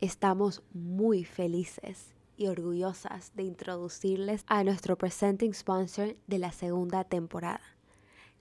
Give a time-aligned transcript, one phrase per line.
[0.00, 7.62] Estamos muy felices y orgullosas de introducirles a nuestro presenting sponsor de la segunda temporada,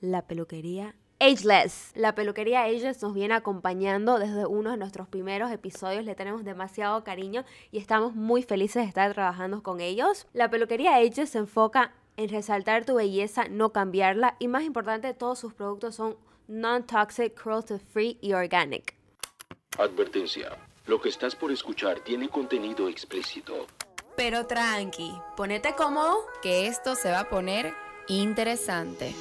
[0.02, 1.92] la peluquería Ageless.
[1.96, 6.04] La peluquería Ageless nos viene acompañando desde uno de nuestros primeros episodios.
[6.04, 10.28] Le tenemos demasiado cariño y estamos muy felices de estar trabajando con ellos.
[10.34, 15.40] La peluquería Ageless se enfoca en resaltar tu belleza, no cambiarla y más importante, todos
[15.40, 16.18] sus productos son
[16.48, 18.96] non-toxic, cruelty free y organic.
[19.78, 20.58] Advertencia.
[20.86, 23.68] Lo que estás por escuchar tiene contenido explícito.
[24.16, 27.74] Pero tranqui, ponete cómodo, que esto se va a poner
[28.08, 29.14] interesante.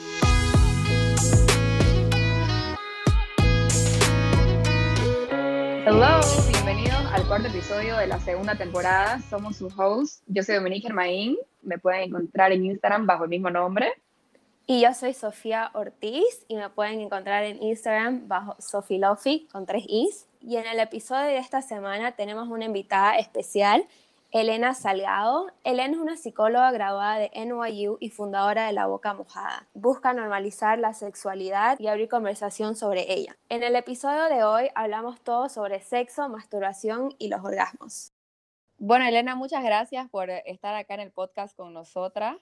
[5.86, 9.20] Hello, bienvenidos al cuarto episodio de la segunda temporada.
[9.28, 10.22] Somos sus hosts.
[10.26, 11.36] Yo soy Dominique Germain.
[11.62, 13.92] Me pueden encontrar en Instagram bajo el mismo nombre.
[14.66, 19.84] Y yo soy Sofía Ortiz y me pueden encontrar en Instagram bajo Sofilofi con tres
[19.86, 20.26] i's.
[20.40, 23.86] Y en el episodio de esta semana tenemos una invitada especial,
[24.30, 25.48] Elena Salgado.
[25.64, 29.68] Elena es una psicóloga graduada de NYU y fundadora de La Boca Mojada.
[29.74, 33.36] Busca normalizar la sexualidad y abrir conversación sobre ella.
[33.50, 38.14] En el episodio de hoy hablamos todo sobre sexo, masturbación y los orgasmos.
[38.78, 42.38] Bueno, Elena, muchas gracias por estar acá en el podcast con nosotras.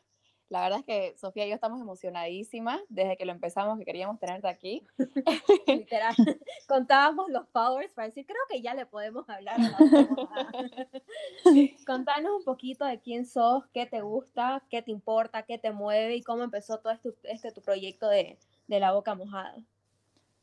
[0.52, 4.20] La verdad es que Sofía y yo estamos emocionadísimas desde que lo empezamos que queríamos
[4.20, 4.86] tenerte aquí.
[5.66, 6.14] Literal.
[6.68, 9.56] Contábamos los powers para decir, creo que ya le podemos hablar.
[11.86, 16.16] Contanos un poquito de quién sos, qué te gusta, qué te importa, qué te mueve
[16.16, 19.56] y cómo empezó todo este, este tu proyecto de, de La Boca Mojada.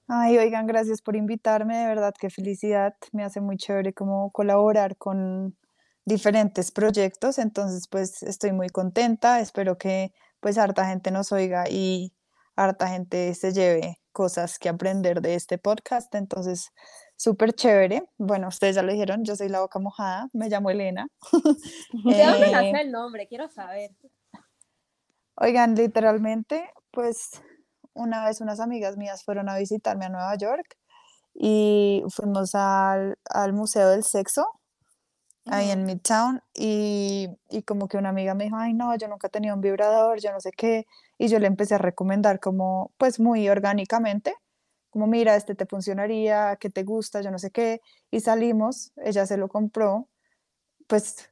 [0.08, 2.96] Ay, oigan, gracias por invitarme, de verdad, qué felicidad.
[3.12, 5.56] Me hace muy chévere como colaborar con
[6.10, 12.14] diferentes proyectos, entonces pues estoy muy contenta, espero que pues harta gente nos oiga y
[12.56, 16.72] harta gente se lleve cosas que aprender de este podcast, entonces
[17.16, 18.04] súper chévere.
[18.18, 21.08] Bueno, ustedes ya lo dijeron, yo soy la boca mojada, me llamo Elena.
[22.04, 23.28] ¿De dónde nace el nombre?
[23.28, 23.92] Quiero saber.
[25.36, 27.30] Oigan, literalmente, pues
[27.94, 30.76] una vez unas amigas mías fueron a visitarme a Nueva York
[31.34, 34.59] y fuimos al, al Museo del Sexo
[35.50, 39.28] ahí en Midtown y, y, como que una amiga me dijo, ay no, yo nunca
[39.28, 40.86] he tenido un vibrador, yo no sé qué,
[41.18, 44.36] y yo le empecé a recomendar como, pues muy orgánicamente,
[44.90, 49.26] como mira, este te funcionaría, que te gusta, yo no sé qué, y salimos, ella
[49.26, 50.10] se lo compró,
[50.88, 51.32] pues,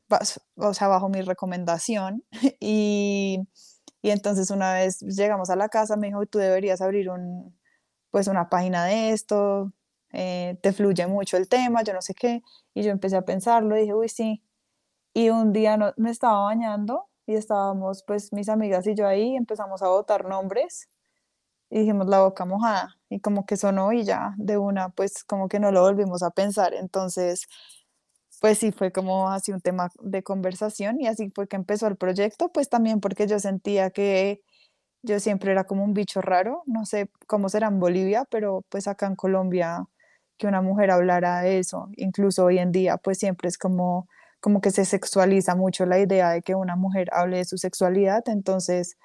[0.56, 2.24] o sea, bajo mi recomendación,
[2.60, 3.40] y,
[4.02, 7.58] y entonces una vez llegamos a la casa, me dijo, tú deberías abrir un,
[8.12, 9.74] pues una página de esto,
[10.14, 12.42] eh, te fluye mucho el tema, yo no sé qué,
[12.74, 14.44] y yo empecé a pensarlo, y dije, uy, sí,
[15.14, 19.36] y un día no, me estaba bañando y estábamos, pues, mis amigas y yo ahí,
[19.38, 20.90] empezamos a votar nombres,
[21.70, 25.50] y dijimos la boca mojada, y como que sonó y ya de una, pues, como
[25.50, 27.48] que no lo volvimos a pensar, entonces,
[28.42, 31.98] pues sí, fue como así un tema de conversación, y así fue que empezó el
[31.98, 34.42] proyecto, pues también porque yo sentía que
[35.04, 38.88] yo siempre era como un bicho raro, no sé cómo será en Bolivia, pero pues
[38.88, 39.86] acá en Colombia
[40.38, 41.90] que una mujer hablara de eso.
[41.98, 44.08] Incluso hoy en día, pues siempre es como,
[44.40, 48.24] como que se sexualiza mucho la idea de que una mujer hable de su sexualidad.
[48.28, 48.98] Entonces,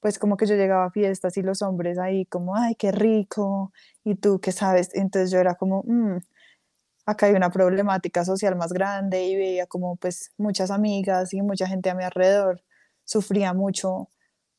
[0.00, 3.72] pues como que yo llegaba a fiestas y los hombres ahí como, ay, qué rico,
[4.04, 4.90] y tú qué sabes.
[4.94, 6.18] Entonces yo era como, mm,
[7.06, 11.66] acá hay una problemática social más grande y veía como pues muchas amigas y mucha
[11.68, 12.62] gente a mi alrededor
[13.04, 14.10] sufría mucho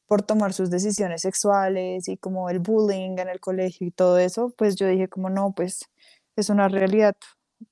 [0.07, 4.53] por tomar sus decisiones sexuales y como el bullying en el colegio y todo eso,
[4.57, 5.89] pues yo dije como no, pues
[6.37, 7.15] es una realidad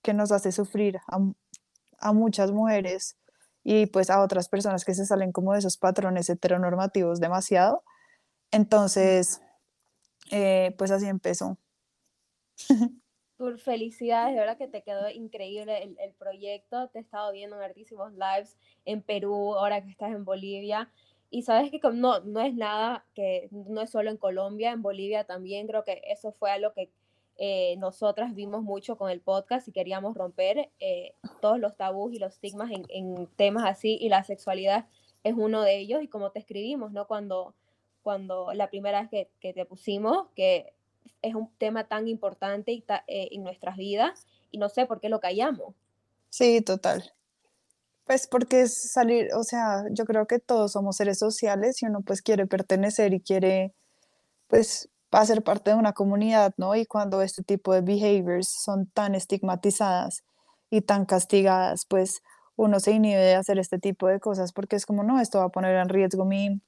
[0.01, 3.17] que nos hace sufrir a, muchas mujeres
[3.63, 7.83] y pues a otras personas que se salen como de esos patrones heteronormativos demasiado.
[8.51, 9.41] Entonces,
[10.31, 11.57] eh, pues así empezó.
[13.37, 16.89] Por felicidades, de verdad que te quedó increíble el, el, proyecto.
[16.89, 18.55] Te he estado viendo en hartísimos lives
[18.85, 20.89] en Perú, ahora que estás en Bolivia.
[21.29, 25.25] Y sabes que no, no es nada que no es solo en Colombia, en Bolivia
[25.25, 25.67] también.
[25.67, 26.91] Creo que eso fue algo que
[27.37, 32.19] eh, nosotras vimos mucho con el podcast y queríamos romper eh, todos los tabús y
[32.19, 34.87] los estigmas en, temas así y la sexualidad
[35.23, 37.07] es uno de ellos y como te escribimos, ¿no?
[37.07, 37.53] Cuando,
[38.03, 40.73] cuando la primera vez que, que te pusimos, que
[41.21, 45.09] es un tema tan importante y eh, en nuestras vidas y no sé por qué
[45.09, 45.73] lo callamos.
[46.29, 47.13] Sí, total.
[48.05, 52.01] Pues porque es salir, o sea, yo creo que todos somos seres sociales y uno
[52.01, 53.73] pues quiere pertenecer y quiere
[54.47, 56.75] pues va a ser parte de una comunidad, ¿no?
[56.75, 60.23] Y cuando este tipo de behaviors son tan estigmatizadas
[60.69, 62.21] y tan castigadas, pues
[62.57, 65.45] uno se inhibe de hacer este tipo de cosas porque es como, no, esto va
[65.45, 66.61] a poner en riesgo mi,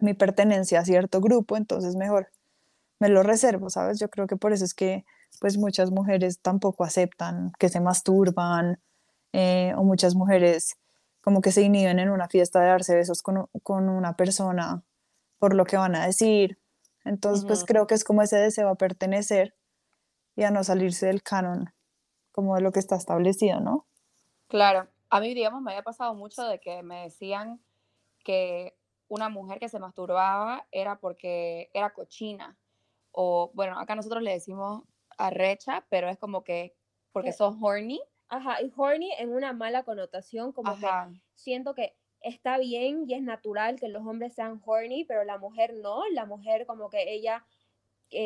[0.00, 2.30] mi pertenencia a cierto grupo, entonces mejor
[2.98, 4.00] me lo reservo, ¿sabes?
[4.00, 5.04] Yo creo que por eso es que
[5.40, 8.80] pues muchas mujeres tampoco aceptan que se masturban
[9.32, 10.76] eh, o muchas mujeres
[11.20, 14.82] como que se inhiben en una fiesta de darse besos con, con una persona
[15.38, 16.58] por lo que van a decir.
[17.04, 19.54] Entonces, pues creo que es como ese deseo a pertenecer
[20.36, 21.72] y a no salirse del canon,
[22.32, 23.86] como de lo que está establecido, ¿no?
[24.48, 27.60] Claro, a mí, digamos, me había pasado mucho de que me decían
[28.24, 28.76] que
[29.08, 32.58] una mujer que se masturbaba era porque era cochina.
[33.12, 34.82] O, bueno, acá nosotros le decimos
[35.18, 36.74] arrecha, pero es como que
[37.12, 38.00] porque eh, sos horny.
[38.28, 40.86] Ajá, y horny en una mala connotación, como que
[41.34, 45.74] siento que está bien y es natural que los hombres sean horny, pero la mujer
[45.74, 47.44] no, la mujer como que ella...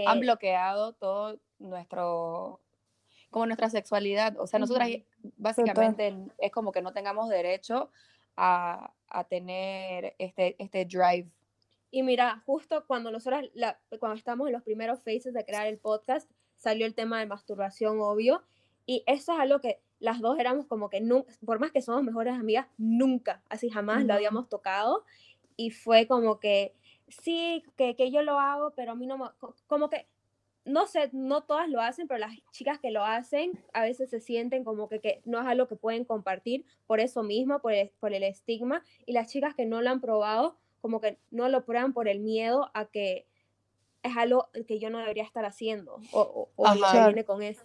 [0.06, 2.60] Han eh, bloqueado todo nuestro,
[3.30, 4.88] como nuestra sexualidad, o sea, nosotras
[5.36, 7.90] básicamente es como que no tengamos derecho
[8.36, 11.28] a, a tener este, este drive.
[11.90, 15.78] Y mira, justo cuando nosotros, la, cuando estamos en los primeros phases de crear el
[15.78, 18.42] podcast, salió el tema de masturbación, obvio,
[18.84, 22.02] y eso es algo que las dos éramos como que nunca, por más que somos
[22.02, 25.04] mejores amigas, nunca, así jamás lo habíamos tocado,
[25.56, 26.74] y fue como que,
[27.08, 29.34] sí, que, que yo lo hago, pero a mí no,
[29.66, 30.06] como que
[30.68, 34.20] no sé, no todas lo hacen, pero las chicas que lo hacen a veces se
[34.20, 38.12] sienten como que, no es algo que pueden compartir por eso mismo, por el, por
[38.12, 41.92] el, estigma, y las chicas que no lo han probado, como que no lo prueban
[41.92, 43.26] por el miedo a que
[44.02, 46.74] es algo que yo no debería estar haciendo, o, o,
[47.04, 47.64] viene con eso.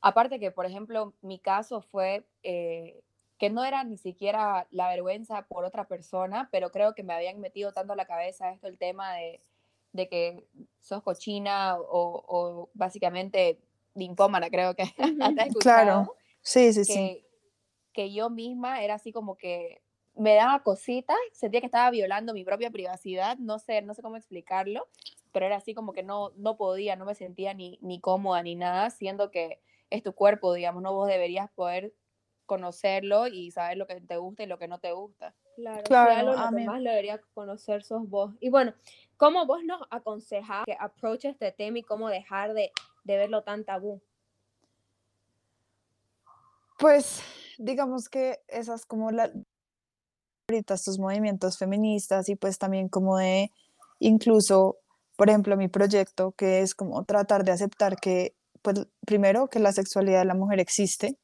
[0.00, 3.00] Aparte que, por ejemplo, mi caso fue eh,
[3.38, 7.40] que no era ni siquiera la vergüenza por otra persona, pero creo que me habían
[7.40, 9.40] metido tanto a la cabeza esto, el tema de
[9.92, 10.44] de que
[10.80, 13.58] sos cochina o, o básicamente
[13.94, 14.84] linfómana, creo que
[15.60, 17.24] Claro, sí, sí, sí.
[17.92, 19.82] Que yo misma era así como que
[20.14, 24.16] me daba cositas, sentía que estaba violando mi propia privacidad, no sé, no sé cómo
[24.16, 24.86] explicarlo,
[25.32, 28.54] pero era así como que no, no podía, no me sentía ni, ni cómoda ni
[28.54, 29.60] nada, siendo que
[29.90, 31.92] es tu cuerpo, digamos, no vos deberías poder
[32.46, 35.34] conocerlo y saber lo que te gusta y lo que no te gusta.
[35.56, 38.32] Claro, claro lo que más lo debería conocer sos vos.
[38.40, 38.72] Y bueno,
[39.18, 42.70] ¿Cómo vos nos aconsejás que approach este tema y cómo dejar de,
[43.02, 44.00] verlo tan tabú?
[46.78, 47.20] Pues
[47.58, 49.32] digamos que esas como la
[50.48, 53.50] ahorita estos movimientos feministas y pues también como de
[53.98, 54.78] incluso
[55.16, 58.36] por ejemplo mi proyecto que es como tratar de aceptar que
[58.68, 61.18] pues primero que la sexualidad de la mujer existe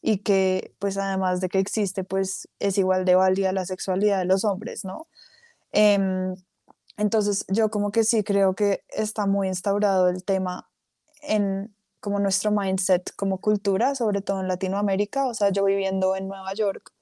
[0.00, 4.24] y que pues además de que existe pues es igual de válida la sexualidad de
[4.24, 5.06] los hombres, ¿no?
[5.72, 6.34] Em,
[6.96, 10.70] entonces yo como que sí creo que está muy instaurado el tema
[11.22, 15.26] en como nuestro mindset como cultura, sobre todo en Latinoamérica.
[15.26, 16.92] O sea, yo viviendo en Nueva York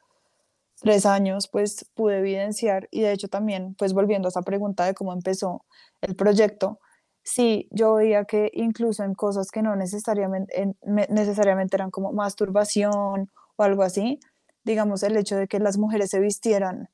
[0.80, 4.94] tres años, pues pude evidenciar y de hecho también, pues volviendo a esa pregunta de
[4.94, 5.64] cómo empezó
[6.00, 6.80] el proyecto,
[7.26, 10.74] sí, yo veía que incluso en cosas que no necesariamente,
[11.10, 14.18] necesariamente eran como masturbación o algo así,
[14.64, 16.88] digamos, el hecho de que las mujeres se vistieran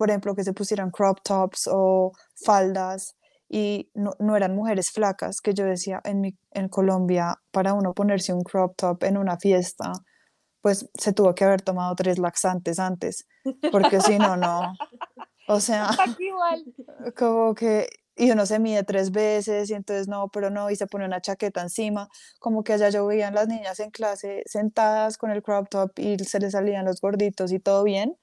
[0.00, 3.18] por ejemplo, que se pusieran crop tops o faldas
[3.50, 7.92] y no, no, eran mujeres flacas, que yo decía en, mi, en Colombia, para uno
[7.92, 9.92] ponerse un crop top en una fiesta,
[10.62, 13.28] pues se tuvo que haber tomado tres laxantes antes,
[13.70, 14.72] porque si no, no.
[15.48, 15.90] O sea,
[17.18, 17.90] como que,
[18.20, 21.22] y uno se mide tres veces y entonces no, pero no, y se pone una
[21.22, 25.70] chaqueta encima, como que allá yo veía las niñas en clase sentadas con el crop
[25.70, 28.18] top y se les salían los gorditos y todo bien,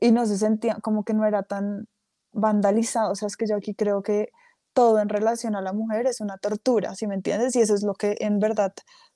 [0.00, 1.88] y no se sentía como que no era tan
[2.32, 4.28] vandalizado, o sea, es que yo aquí creo que
[4.74, 7.56] todo en relación a la mujer es una tortura, ¿sí me entiendes?
[7.56, 8.74] Y eso es lo que en verdad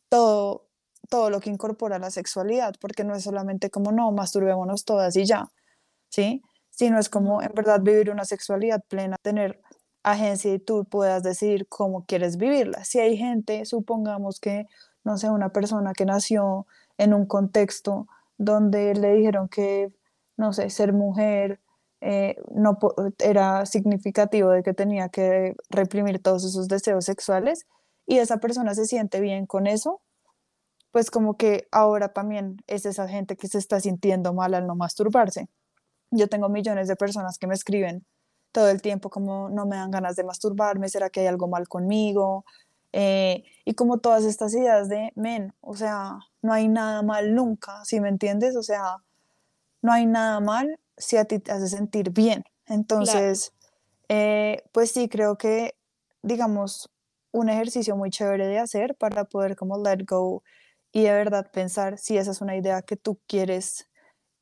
[0.08, 0.68] todo
[1.10, 5.24] todo lo que incorpora la sexualidad, porque no es solamente como no, masturbémonos todas y
[5.26, 5.52] ya,
[6.10, 6.42] ¿sí?
[6.70, 9.60] Sino es como en verdad vivir una sexualidad plena, tener
[10.02, 12.84] agencia y tú puedas decidir cómo quieres vivirla.
[12.84, 14.66] Si hay gente, supongamos que,
[15.04, 16.66] no sé, una persona que nació
[16.98, 18.06] en un contexto
[18.38, 19.92] donde le dijeron que
[20.38, 21.60] no sé, ser mujer
[22.00, 22.78] eh, no
[23.18, 27.66] era significativo de que tenía que reprimir todos esos deseos sexuales
[28.06, 30.00] y esa persona se siente bien con eso,
[30.92, 34.76] pues como que ahora también es esa gente que se está sintiendo mal al no
[34.76, 35.48] masturbarse.
[36.10, 38.06] Yo tengo millones de personas que me escriben
[38.52, 41.68] todo el tiempo como no me dan ganas de masturbarme, será que hay algo mal
[41.68, 42.44] conmigo,
[42.92, 47.84] eh, y como todas estas ideas de men, o sea, no hay nada mal nunca,
[47.84, 48.56] si me entiendes?
[48.56, 48.96] O sea,
[49.82, 52.44] no hay nada mal si a ti te hace sentir bien.
[52.66, 53.52] Entonces,
[54.08, 55.74] eh, pues sí, creo que,
[56.22, 56.90] digamos,
[57.30, 60.42] un ejercicio muy chévere de hacer para poder como let go
[60.92, 63.86] y de verdad pensar si esa es una idea que tú quieres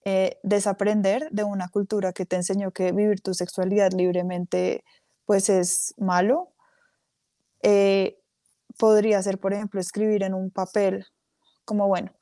[0.09, 4.85] eh, desaprender de una cultura que te enseñó que vivir tu sexualidad libremente
[5.25, 6.53] pues es malo,
[7.65, 8.17] eh,
[8.79, 11.07] podría ser, por ejemplo, escribir en un papel,
[11.65, 12.13] como bueno,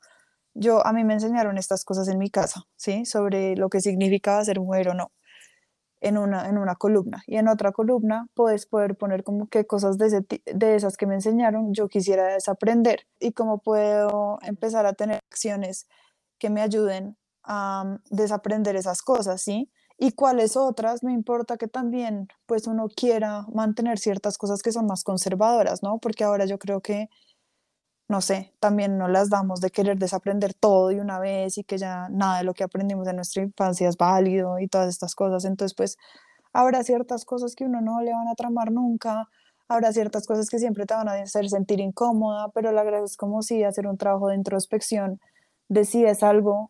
[0.55, 3.05] yo a mí me enseñaron estas cosas en mi casa, ¿sí?
[3.05, 5.11] Sobre lo que significaba ser mujer o no,
[6.01, 7.21] en una, en una columna.
[7.27, 11.13] Y en otra columna puedes poder poner como qué cosas de, de esas que me
[11.13, 15.87] enseñaron yo quisiera desaprender y cómo puedo empezar a tener acciones
[16.39, 17.15] que me ayuden
[18.09, 19.71] desaprender esas cosas, ¿sí?
[19.97, 24.87] Y cuáles otras, no importa que también pues uno quiera mantener ciertas cosas que son
[24.87, 25.99] más conservadoras, ¿no?
[25.99, 27.09] Porque ahora yo creo que
[28.07, 31.77] no sé, también no las damos de querer desaprender todo de una vez y que
[31.77, 35.43] ya nada de lo que aprendimos en nuestra infancia es válido y todas estas cosas.
[35.45, 35.97] Entonces, pues
[36.53, 39.27] habrá ciertas cosas que uno no le van a tramar nunca,
[39.67, 43.17] habrá ciertas cosas que siempre te van a hacer sentir incómoda, pero la verdad es
[43.17, 45.19] como si hacer un trabajo de introspección
[45.67, 46.69] de si es algo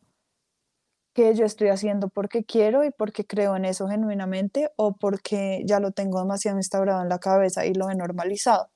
[1.15, 5.79] que yo estoy haciendo porque quiero y porque creo en eso genuinamente o porque ya
[5.79, 8.69] lo tengo demasiado instaurado en la cabeza y lo he normalizado.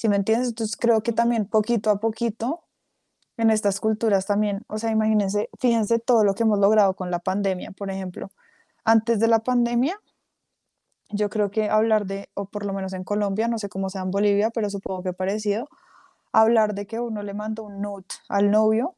[0.00, 0.48] ¿sí me entiendes?
[0.48, 2.64] Entonces creo que también poquito a poquito
[3.36, 7.18] en estas culturas también, o sea, imagínense, fíjense todo lo que hemos logrado con la
[7.18, 8.30] pandemia, por ejemplo.
[8.82, 10.00] Antes de la pandemia,
[11.10, 14.00] yo creo que hablar de, o por lo menos en Colombia, no sé cómo sea
[14.00, 15.68] en Bolivia, pero supongo que parecido,
[16.32, 18.96] hablar de que uno le manda un note al novio,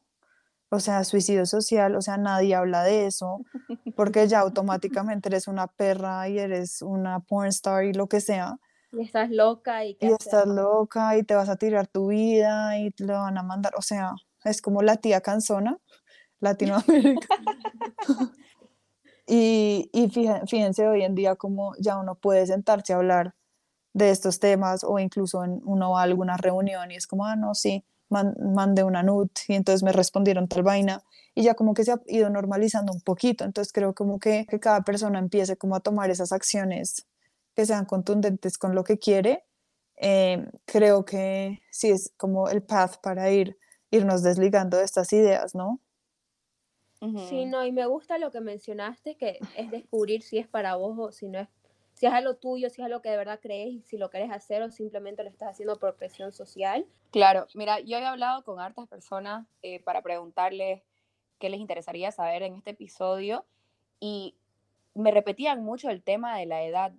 [0.73, 3.45] o sea, suicidio social, o sea, nadie habla de eso,
[3.97, 8.59] porque ya automáticamente eres una perra y eres una porn star y lo que sea.
[8.91, 12.91] Y estás loca y, y estás loca y te vas a tirar tu vida y
[12.91, 13.75] te lo van a mandar.
[13.77, 14.15] O sea,
[14.45, 15.77] es como la tía canzona,
[16.41, 17.37] Latinoamérica.
[19.27, 23.35] y, y fíjense, hoy en día como ya uno puede sentarse a hablar
[23.93, 27.37] de estos temas o incluso en, uno va a alguna reunión y es como, ah,
[27.37, 31.03] no, sí, mandé una nut y entonces me respondieron tal vaina
[31.35, 33.45] y ya como que se ha ido normalizando un poquito.
[33.45, 37.07] Entonces creo como que, que cada persona empiece como a tomar esas acciones
[37.55, 39.45] que sean contundentes con lo que quiere,
[39.97, 43.59] eh, creo que sí es como el path para ir,
[43.91, 45.81] irnos desligando de estas ideas, ¿no?
[47.29, 50.97] Sí, no, y me gusta lo que mencionaste, que es descubrir si es para vos
[51.01, 51.49] o si no es,
[52.03, 54.33] si es algo tuyo, si es algo que de verdad crees y si lo querés
[54.33, 56.85] hacer o simplemente lo estás haciendo por presión social.
[57.13, 60.83] Claro, mira, yo he hablado con hartas personas eh, para preguntarles
[61.39, 63.47] qué les interesaría saber en este episodio
[64.01, 64.35] y
[64.95, 66.93] me repetían mucho el tema de la edad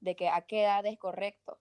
[0.00, 1.58] de que a qué edad es correcto.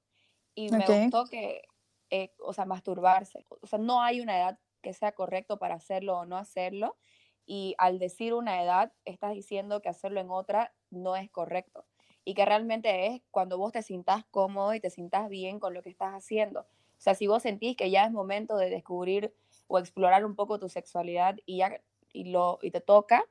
[0.54, 1.62] Y me gustó que,
[2.10, 3.46] eh, o sea, masturbarse.
[3.62, 6.98] O sea, no hay una edad que sea correcto para hacerlo o no hacerlo.
[7.46, 11.86] Y al decir una edad, estás diciendo que hacerlo en otra no es correcto.
[12.24, 15.82] Y que realmente es cuando vos te sientas cómodo y te sientas bien con lo
[15.82, 16.62] que estás haciendo.
[16.62, 19.34] O sea, si vos sentís que ya es momento de descubrir
[19.68, 21.82] o explorar un poco tu sexualidad y, ya,
[22.14, 23.24] y, lo, y te toca,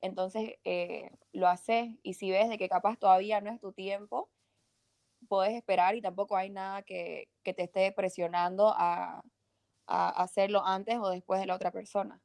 [0.00, 1.90] entonces eh, lo haces.
[2.02, 4.30] Y si ves de que capaz todavía no es tu tiempo,
[5.28, 9.22] puedes esperar y tampoco hay nada que, te esté presionando a,
[9.86, 12.20] hacerlo antes o después de la otra persona.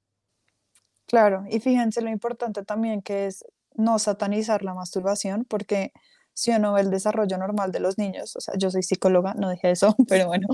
[1.08, 5.94] Claro, y fíjense lo importante también que es no satanizar la masturbación, porque
[6.34, 9.50] si uno ve el desarrollo normal de los niños, o sea, yo soy psicóloga, no
[9.52, 10.48] dije eso, pero bueno,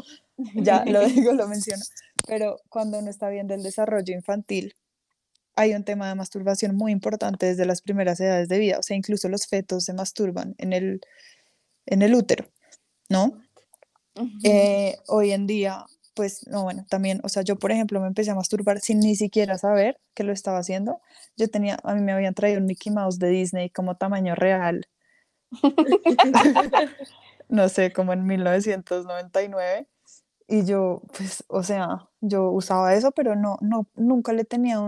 [0.55, 1.83] ya lo digo, lo menciono,
[2.27, 4.75] pero cuando uno está viendo el desarrollo infantil,
[5.55, 8.95] hay un tema de masturbación muy importante desde las primeras edades de vida, o sea,
[8.95, 11.01] incluso los fetos se masturban en el,
[11.85, 12.45] en el útero,
[13.09, 13.41] ¿no?
[14.43, 18.31] Eh, hoy en día, pues, no, bueno, también, o sea, yo, por ejemplo, me empecé
[18.31, 21.01] a masturbar sin ni siquiera saber que lo estaba haciendo.
[21.37, 24.87] Yo tenía, a mí me habían traído un Mickey Mouse de Disney como tamaño real.
[27.49, 29.87] no sé, como en 1999.
[30.47, 34.79] Y yo, pues, o sea, yo usaba eso, pero no, no, nunca le tenía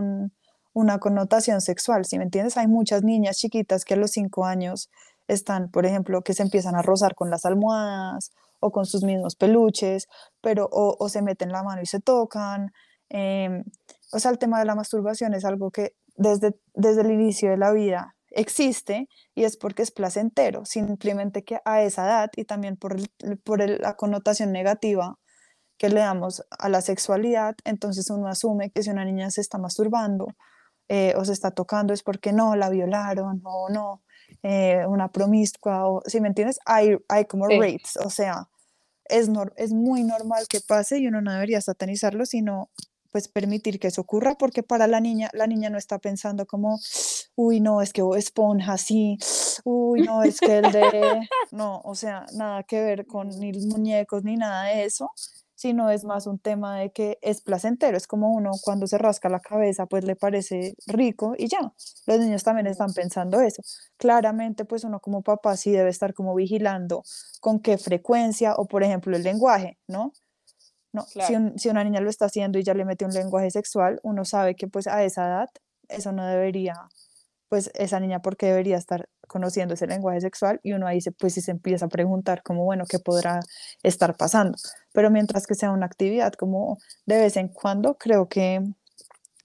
[0.74, 2.58] una connotación sexual, ¿sí me entiendes?
[2.58, 4.90] Hay muchas niñas chiquitas que a los cinco años
[5.28, 9.36] están, por ejemplo, que se empiezan a rozar con las almohadas o con sus mismos
[9.36, 10.08] peluches,
[10.42, 12.72] pero o, se meten la mano y se tocan.
[13.10, 13.64] Em,
[14.14, 17.58] o sea, el tema de la masturbación es algo que desde, desde el inicio de
[17.58, 22.78] la vida existe y es porque es placentero, simplemente que a esa edad y también
[22.78, 22.98] por,
[23.44, 25.20] por la connotación negativa
[25.78, 29.58] que le damos a la sexualidad, entonces uno asume que si una niña se está
[29.58, 30.28] masturbando
[30.88, 34.04] eh, o se está tocando es porque no, la violaron o no,
[34.44, 38.50] eh, una promiscua, o si me entiendes, hay, hay como rates, o sea,
[39.06, 42.70] es, es muy normal que pase y uno no debería satanizarlo, sino
[43.12, 46.80] pues permitir que eso ocurra, porque para la niña, la niña no está pensando como,
[47.36, 49.18] uy, no, es que esponja así,
[49.66, 50.82] uy, no, es que el de,
[51.52, 55.12] no, o sea, nada que ver con ni muñecos ni nada de eso,
[55.62, 59.30] sino es más un tema de que es placentero, es como uno cuando se rasca
[59.30, 61.72] la cabeza, pues le parece rico y ya.
[62.08, 63.62] Los niños también están pensando eso.
[63.98, 67.04] Claramente, pues uno como papá sí debe estar como vigilando
[67.42, 70.14] con qué frecuencia o, por ejemplo, el lenguaje, ¿no?
[70.94, 73.50] No, si, un- si una niña lo está haciendo y ya le mete un lenguaje
[73.52, 75.50] sexual, uno sabe que pues a esa edad
[75.90, 76.76] eso no debería,
[77.50, 81.34] pues esa niña porque debería estar conociendo ese lenguaje sexual y uno ahí se, pues
[81.34, 83.40] sí se empieza a preguntar como, bueno, ¿qué podrá
[83.84, 84.58] estar pasando?
[84.92, 88.62] Pero mientras que sea una actividad como de vez en cuando, creo que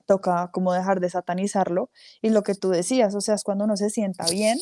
[0.06, 1.90] toca como dejar de satanizarlo.
[2.22, 4.58] Y lo que tú decías, o sea, es cuando uno se sienta bien,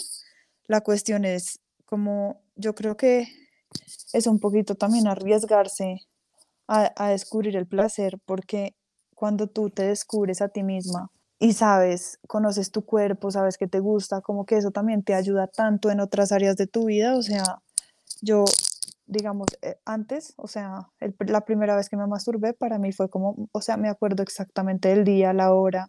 [0.67, 3.27] la cuestión es como, yo creo que
[4.13, 6.01] es un poquito también arriesgarse
[6.69, 8.75] a, a descubrir el placer, porque
[9.15, 13.81] cuando tú te descubres a ti misma y sabes, conoces tu cuerpo, sabes que te
[13.81, 17.23] gusta, como que eso también te ayuda tanto en otras áreas de tu vida, o
[17.23, 17.61] sea,
[18.23, 18.45] yo,
[19.07, 23.11] digamos, eh, antes, o sea, el la primera vez que me masturbé para mí fue
[23.11, 25.89] como, o sea, me acuerdo exactamente del día, la hora,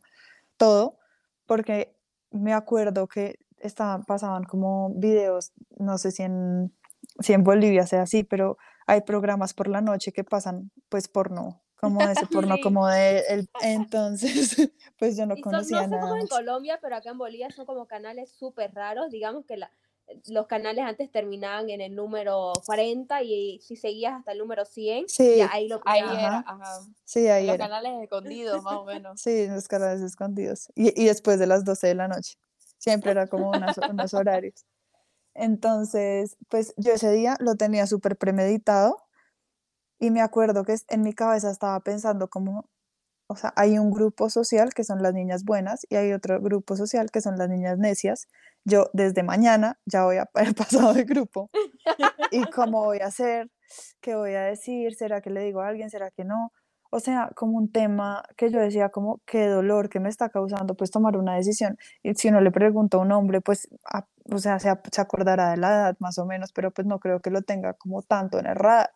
[0.57, 0.97] todo,
[1.45, 1.95] porque
[2.31, 6.73] me acuerdo que estaban, pasaban como videos, no sé si en,
[7.19, 11.61] si en Bolivia sea así, pero hay programas por la noche que pasan pues porno,
[11.79, 12.61] como ese porno Sí.
[12.63, 14.55] como de el, entonces
[14.99, 16.27] pues yo no Y son, conocía no nada cómo en.
[16.27, 19.09] Colombia, pero acá en Bolivia son como canales súper raros.
[19.11, 19.71] Digamos que la-
[20.27, 25.09] los canales antes terminaban en el número 40 y si seguías hasta el número 100,
[25.09, 26.43] Sí, ya ahí lo Ahí era, Ajá.
[26.47, 26.79] ajá.
[27.05, 27.65] Sí, ahí Los era.
[27.65, 29.19] canales escondidos, más o menos.
[29.19, 30.69] Sí, los canales escondidos.
[30.75, 32.35] Y, y después de las 12 de la noche.
[32.77, 34.63] Siempre era como unas- unos horarios.
[35.35, 38.97] Entonces, pues yo ese día lo tenía súper premeditado
[39.99, 42.69] y me acuerdo que en mi cabeza estaba pensando como,
[43.27, 46.75] o sea, hay un grupo social que son las niñas buenas y hay otro grupo
[46.77, 48.27] social que son las niñas necias.
[48.65, 51.49] Yo desde mañana ya voy a haber pasado de grupo.
[52.31, 53.49] ¿Y cómo voy a hacer?
[54.01, 54.95] ¿Qué voy a decir?
[54.95, 55.89] ¿Será que le digo a alguien?
[55.89, 56.51] ¿Será que no?
[56.95, 60.75] O sea, como un tema que yo decía como qué dolor que me está causando
[60.75, 61.77] pues tomar una decisión.
[62.03, 65.51] Y si uno le pregunta a un hombre, pues, a- o sea, se, se acordará
[65.51, 68.39] de la edad más o menos, pero pues no creo que lo tenga como tanto
[68.39, 68.91] en el radar.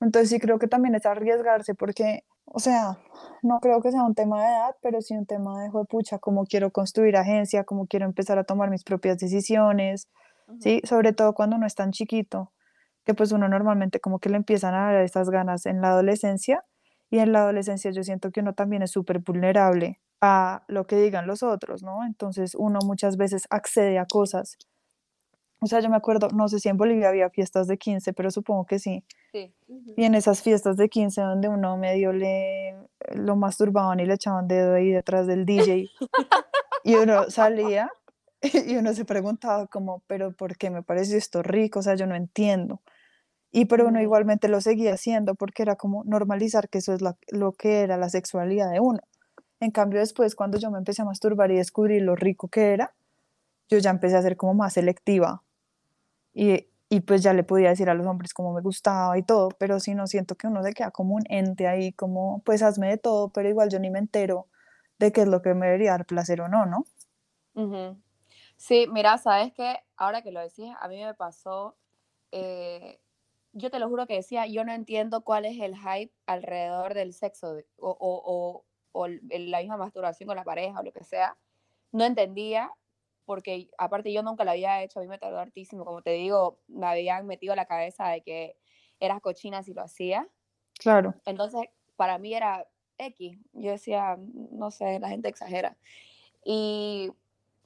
[0.00, 2.98] Entonces sí creo que también es arriesgarse porque, o sea,
[3.42, 6.46] no creo que sea un tema de edad, pero sí un tema de pucha, cómo
[6.46, 10.08] quiero construir agencia, cómo quiero empezar a tomar mis propias decisiones,
[10.60, 10.80] ¿sí?
[10.84, 12.52] Sobre todo cuando uno es tan chiquito,
[13.04, 16.64] que pues uno normalmente como que le empiezan a dar esas ganas en la adolescencia
[17.10, 20.96] y en la adolescencia yo siento que uno también es súper vulnerable a lo que
[20.96, 22.04] digan los otros, ¿no?
[22.04, 24.58] Entonces uno muchas veces accede a cosas.
[25.60, 28.30] O sea, yo me acuerdo, no sé si en Bolivia había fiestas de 15, pero
[28.30, 29.04] supongo que sí.
[29.32, 29.52] Sí.
[29.66, 29.94] Ujú.
[29.96, 32.76] Y en esas fiestas de 15 donde uno medio le
[33.14, 35.88] lo masturbaban y le echaban dedo ahí detrás del DJ
[36.84, 37.90] y uno salía
[38.66, 41.80] y uno se preguntaba como, pero ¿por qué me parece esto rico?
[41.80, 42.80] O sea, yo no entiendo.
[43.50, 47.16] Y pero uno igualmente lo seguía haciendo porque era como normalizar que eso es la-
[47.28, 49.00] lo que era la sexualidad de uno.
[49.60, 52.94] En cambio, después, cuando yo me empecé a masturbar y descubrí lo rico que era,
[53.70, 55.44] yo ya empecé a ser como más selectiva.
[56.34, 59.50] Y, y pues ya le podía decir a los hombres cómo me gustaba y todo,
[59.58, 62.88] pero si no siento que uno se queda como un ente ahí, como pues hazme
[62.88, 64.48] de todo, pero igual yo ni me entero
[64.98, 66.84] de qué es lo que me debería dar placer o no, ¿no?
[67.54, 68.00] Ujú.
[68.56, 71.76] Sí, mira, sabes que ahora que lo decís, a mí me pasó,
[72.32, 73.00] eh,
[73.52, 77.12] yo te lo juro que decía, yo no entiendo cuál es el hype alrededor del
[77.12, 81.04] sexo de- o, o- o- o la misma masturbación con la pareja o lo que
[81.04, 81.36] sea.
[81.92, 82.70] No entendía,
[83.24, 86.60] porque aparte yo nunca lo había hecho, a mí me tardó hartísimo, como te digo,
[86.68, 88.56] me habían metido la cabeza de que
[89.00, 90.28] eras cochina si lo hacía.
[90.78, 91.14] Claro.
[91.26, 91.62] Entonces,
[91.96, 92.66] para mí era
[92.98, 93.38] X.
[93.52, 95.76] Yo decía, no sé, la gente exagera.
[96.44, 97.10] Y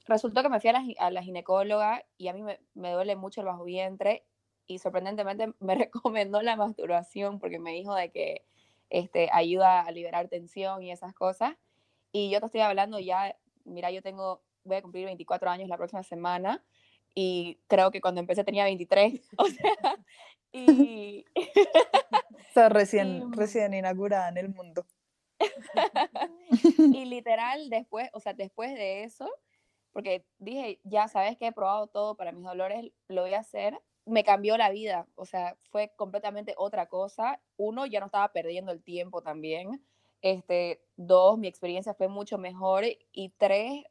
[0.05, 3.15] resultó que me fui a la, a la ginecóloga y a mí me, me duele
[3.15, 4.25] mucho el bajo vientre
[4.67, 8.45] y sorprendentemente me recomendó la masturbación porque me dijo de que
[8.89, 11.55] este, ayuda a liberar tensión y esas cosas.
[12.11, 15.77] Y yo te estoy hablando ya, mira, yo tengo, voy a cumplir 24 años la
[15.77, 16.63] próxima semana
[17.15, 19.21] y creo que cuando empecé tenía 23.
[19.37, 19.97] O sea,
[20.51, 21.25] y,
[22.47, 24.85] Está recién, Y- recién inaugurada en el mundo.
[26.77, 29.27] Y literal, después, o sea, después de eso,
[29.91, 33.79] porque dije, ya sabes que he probado todo para mis dolores, lo voy a hacer,
[34.05, 37.41] me cambió la vida, o sea, fue completamente otra cosa.
[37.57, 39.83] Uno, ya no estaba perdiendo el tiempo también.
[40.21, 42.83] Este, dos, mi experiencia fue mucho mejor.
[43.11, 43.83] Y tres,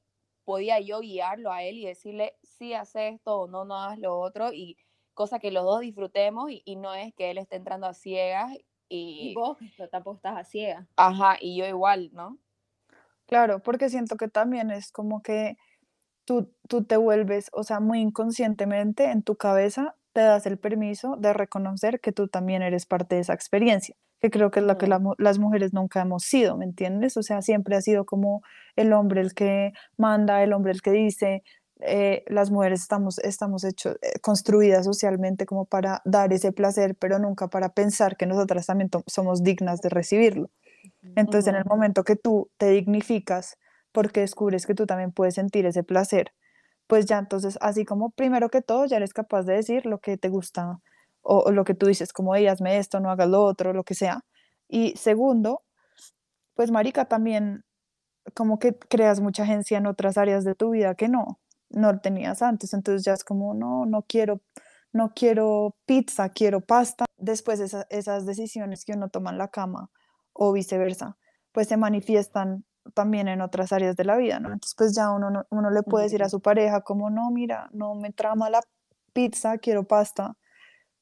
[0.44, 4.18] podía yo guiarlo a él y decirle, sí, haz esto o no, no hagas lo
[4.18, 4.52] otro.
[4.52, 4.76] Y
[5.14, 8.52] cosa que los dos disfrutemos y, y no es que él esté entrando a ciegas
[8.88, 10.88] Y y, vos no, tampoco estás a ciega.
[10.96, 12.38] ajá, y yo igual, ¿no?
[13.26, 15.56] Claro, porque siento que también es como que
[16.24, 21.16] tú, tú te vuelves, o sea, muy inconscientemente en tu cabeza te das el permiso
[21.18, 24.78] de reconocer que tú también eres parte de esa experiencia, que creo que es lo
[24.78, 27.16] que la mu- las mujeres nunca hemos sido, ¿me entiendes?
[27.16, 28.42] O sea, siempre ha sido como
[28.76, 31.42] el hombre el que manda, el hombre el que dice,
[31.80, 37.18] eh, las mujeres estamos, estamos hechos, eh, construidas socialmente como para dar ese placer, pero
[37.18, 40.50] nunca para pensar que nosotras también somos dignas de recibirlo.
[41.14, 43.56] Entonces, en el momento que tú te dignificas
[43.92, 46.32] porque descubres que tú también puedes sentir ese placer,
[46.92, 50.18] pues ya entonces, así como primero que todo, ya eres capaz de decir lo que
[50.18, 50.78] te gusta
[51.22, 53.94] o, lo que tú dices, como, hey, hazme esto, no hagas lo otro, lo que
[53.94, 54.26] sea.
[54.68, 55.62] Y segundo,
[56.54, 57.64] pues marica, también
[58.34, 62.42] como que creas mucha agencia en otras áreas de tu vida que no, no tenías
[62.42, 62.74] antes.
[62.74, 64.42] Entonces ya es como, no, no quiero,
[64.92, 67.06] no quiero pizza, quiero pasta.
[67.16, 69.88] Después esas decisiones que uno toma en la cama
[70.34, 71.16] o viceversa,
[71.52, 74.48] pues se manifiestan también en otras áreas de la vida, ¿no?
[74.52, 77.94] Entonces pues ya uno, uno le puede decir a su pareja como, no, mira, no
[77.94, 78.60] me trama la
[79.12, 80.36] pizza, quiero pasta.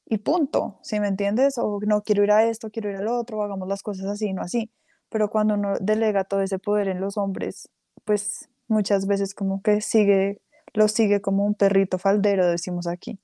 [0.07, 1.57] Y punto, ¿sí me entiendes?
[1.59, 4.43] O no quiero ir a esto, quiero ir al otro, hagamos las cosas así, no
[4.43, 4.71] así
[5.11, 7.69] pero cuando uno delega todo ese poder en los hombres,
[8.05, 10.41] pues muchas veces como que sigue,
[10.73, 13.19] lo sigue como un perrito faldero, decimos aquí.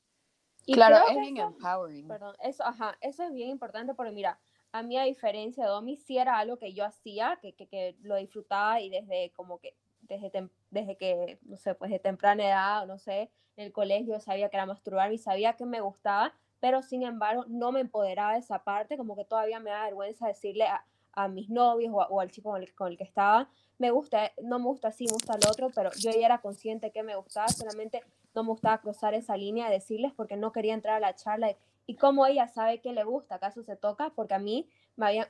[0.67, 2.09] claro, es bien empowering.
[2.09, 4.41] Perdón, eso, ajá, eso es bien importante porque mira,
[4.73, 7.97] a mí a diferencia de Domi, sí era algo que yo hacía, que, que, que
[8.03, 12.87] lo disfrutaba y desde como que, desde, desde que, no sé, pues de temprana edad,
[12.87, 16.83] no sé, en el colegio sabía que era masturbar y sabía que me gustaba, pero
[16.83, 20.65] sin embargo no me empoderaba de esa parte, como que todavía me da vergüenza decirle
[20.65, 23.49] a, a mis novios o, al chico con el, que estaba,
[23.79, 26.93] me gusta, no me gusta así, me gusta el otro, pero yo ya era consciente
[26.93, 28.03] que me gustaba, solamente
[28.35, 31.97] no me gustaba cruzar esa línea, decirles porque no quería entrar a la charla y,
[31.97, 35.27] cómo ella sabe que le gusta, acaso se toca, porque a mí me,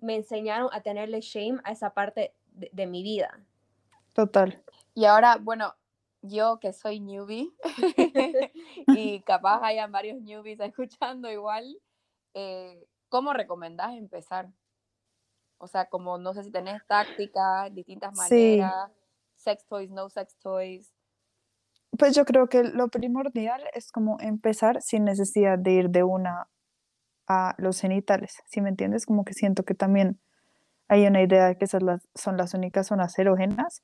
[0.00, 3.40] me, enseñaron a tenerle shame a esa parte de, mi vida.
[4.12, 4.62] Total.
[4.94, 5.74] Y ahora, bueno,
[6.22, 7.52] yo que soy newbie
[8.88, 11.78] y capaz hayan varios newbies escuchando igual,
[12.34, 14.50] eh, ¿cómo recomendás empezar?
[15.58, 18.90] O sea, como no sé si tenés táctica, distintas maneras,
[19.34, 20.95] sex toys, no sex toys.
[21.98, 26.48] Pues yo creo que lo primordial es como empezar sin necesidad de ir de una
[27.28, 29.06] a los genitales, ¿sí me entiendes?
[29.06, 30.20] Como que siento que también
[30.88, 31.82] hay una idea de que esas
[32.14, 33.82] son las únicas zonas erógenas.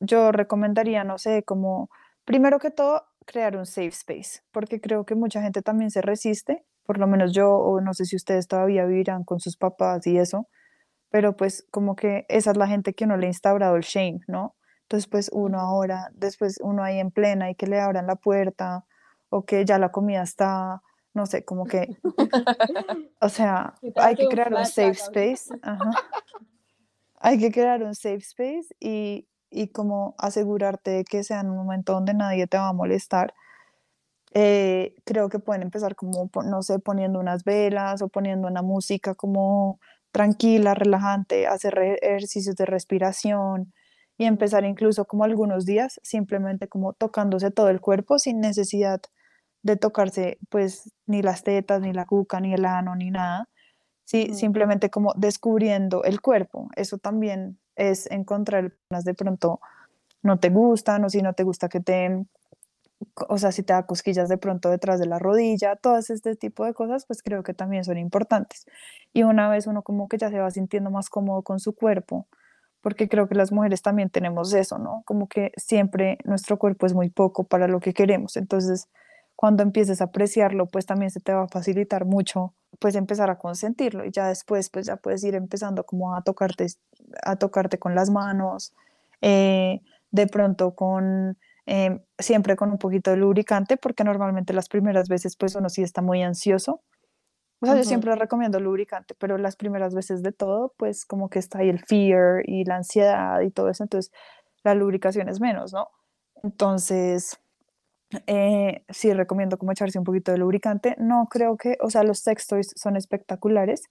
[0.00, 1.90] Yo recomendaría, no sé, como
[2.24, 6.64] primero que todo, crear un safe space, porque creo que mucha gente también se resiste,
[6.84, 10.18] por lo menos yo, o no sé si ustedes todavía vivirán con sus papás y
[10.18, 10.48] eso,
[11.10, 14.20] pero pues como que esa es la gente que uno le ha instaurado el shame,
[14.28, 14.56] ¿no?
[14.88, 18.86] Entonces pues uno ahora, después uno ahí en plena y que le abran la puerta
[19.28, 21.98] o que ya la comida está, no sé, como que,
[23.20, 25.50] o sea, hay que crear un safe space,
[27.20, 31.58] hay que crear un safe space y, y como asegurarte de que sea en un
[31.58, 33.34] momento donde nadie te va a molestar.
[34.32, 39.14] Eh, creo que pueden empezar como, no sé, poniendo unas velas o poniendo una música
[39.14, 39.80] como
[40.12, 43.74] tranquila, relajante, hacer ejercicios de respiración
[44.18, 49.00] y empezar incluso como algunos días simplemente como tocándose todo el cuerpo sin necesidad
[49.62, 53.48] de tocarse pues ni las tetas, ni la cuca, ni el ano, ni nada.
[54.04, 56.68] Sí, simplemente como descubriendo el cuerpo.
[56.76, 59.60] Eso también es encontrar personas de pronto
[60.22, 62.26] no te gustan o si no te gusta que te
[63.28, 66.64] o sea, si te da cosquillas de pronto detrás de la rodilla, todas este tipo
[66.64, 68.66] de cosas, pues creo que también son importantes.
[69.12, 72.26] Y una vez uno como que ya se va sintiendo más cómodo con su cuerpo,
[72.88, 75.02] porque creo que las mujeres también tenemos eso, ¿no?
[75.04, 78.38] Como que siempre nuestro cuerpo es muy poco para lo que queremos.
[78.38, 78.88] Entonces,
[79.36, 83.36] cuando empieces a apreciarlo, pues también se te va a facilitar mucho, pues empezar a
[83.36, 86.66] consentirlo y ya después, pues ya puedes ir empezando como a tocarte,
[87.22, 88.72] a tocarte con las manos,
[89.20, 91.36] eh, de pronto con
[91.70, 95.82] Em, siempre con un poquito de lubricante, porque normalmente las primeras veces pues uno sí
[95.82, 96.80] está muy ansioso.
[97.60, 101.40] O sea, yo siempre recomiendo lubricante, pero las primeras veces de todo, pues como que
[101.40, 104.12] está ahí el fear y la ansiedad y todo eso, entonces
[104.62, 105.88] la lubricación es menos, ¿no?
[106.44, 107.40] Entonces,
[108.26, 110.94] eh, sí recomiendo como echarse un poquito de lubricante.
[110.98, 113.82] No creo que, o sea, los sex toys son espectaculares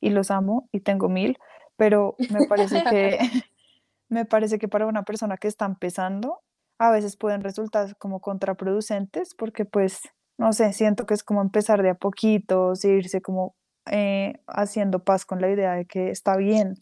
[0.00, 1.38] y los amo y tengo mil,
[1.76, 3.18] pero me parece que,
[4.08, 6.40] me parece que para una persona que está empezando,
[6.78, 10.00] a veces pueden resultar como contraproducentes porque pues,
[10.38, 13.54] no sé, siento que es como empezar de a poquito, irse como
[13.90, 16.74] eh, haciendo paz con la idea de que está bien,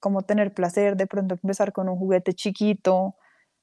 [0.00, 3.14] como tener placer, de pronto empezar con un juguete chiquito,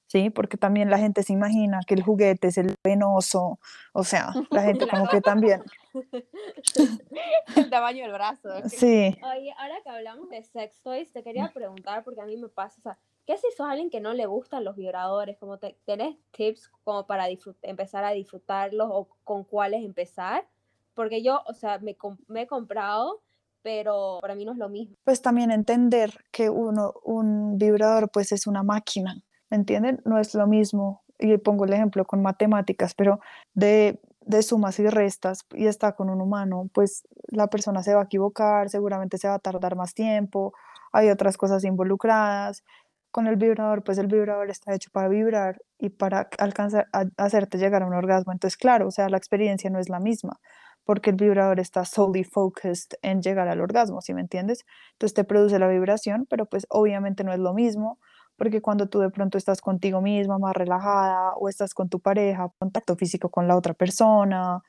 [0.07, 0.29] ¿sí?
[0.29, 3.59] Porque también la gente se imagina que el juguete es el venoso,
[3.93, 5.63] o sea, la gente como que también...
[7.55, 8.49] el tamaño del brazo.
[8.69, 9.15] Sí.
[9.21, 12.77] Oye, ahora que hablamos de sex toys, te quería preguntar, porque a mí me pasa,
[12.79, 12.97] o sea,
[13.27, 15.37] ¿Qué si sos alguien que no le gustan los vibradores?
[15.37, 17.27] Como te, ¿Tenés tips como para
[17.61, 20.47] empezar a disfrutarlos o con cuáles empezar?
[20.93, 23.21] Porque yo, o sea, me, me, he comprado,
[23.61, 24.95] pero para mí no es lo mismo.
[25.03, 30.01] Pues también entender que uno, un vibrador pues es una máquina, ¿me entienden?
[30.05, 33.19] No es lo mismo y pongo el ejemplo con matemáticas, pero
[33.53, 38.03] de, de sumas y restas y está con un humano, pues la persona se va
[38.03, 40.53] a equivocar, seguramente se va a tardar más tiempo,
[40.93, 42.63] hay otras cosas involucradas.
[43.11, 47.57] Con el vibrador, pues el vibrador está hecho para vibrar y para alcanzar, a- hacerte
[47.57, 48.31] llegar a un orgasmo.
[48.31, 50.39] Entonces, claro, o sea, la experiencia no es la misma,
[50.83, 54.65] porque el vibrador está solely focused en llegar al orgasmo, ¿sí me entiendes?
[54.93, 57.99] Entonces te produce la vibración, pero pues obviamente no es lo mismo,
[58.35, 62.51] porque cuando tú de pronto estás contigo misma, más relajada, o estás con tu pareja,
[62.59, 64.61] contacto físico con la otra persona,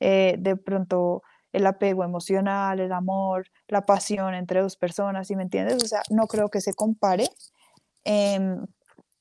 [0.00, 5.42] eh, de pronto el apego emocional, el amor, la pasión entre dos personas, ¿sí me
[5.44, 5.82] entiendes?
[5.84, 7.28] O sea, no creo que se compare.
[8.04, 8.66] Em,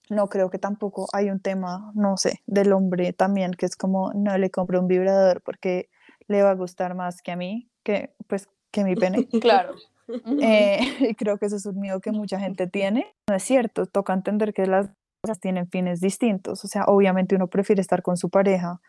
[0.10, 4.12] no creo que tampoco hay un tema, no sé, del hombre también, que es como,
[4.14, 5.90] no le compro un vibrador porque
[6.28, 9.28] le va a gustar más que a mí, que pues que mi pene.
[9.42, 9.76] Claro.
[10.42, 13.06] Eh, y creo que eso es un miedo que mucha gente tiene.
[13.30, 14.90] No es cierto, toca entender que las
[15.22, 16.66] cosas tienen fines distintos.
[16.66, 18.82] O sea, obviamente uno prefiere estar con su pareja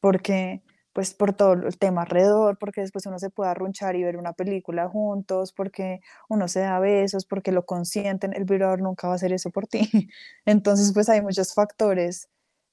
[0.00, 4.16] porque, pues, por todo el tema alrededor, porque después uno se puede arrunchar y ver
[4.16, 8.34] una película juntos, porque uno se da besos, porque lo consienten.
[8.34, 9.80] El vibrador nunca va a hacer eso por ti.
[10.44, 12.28] Entonces, pues, hay muchos factores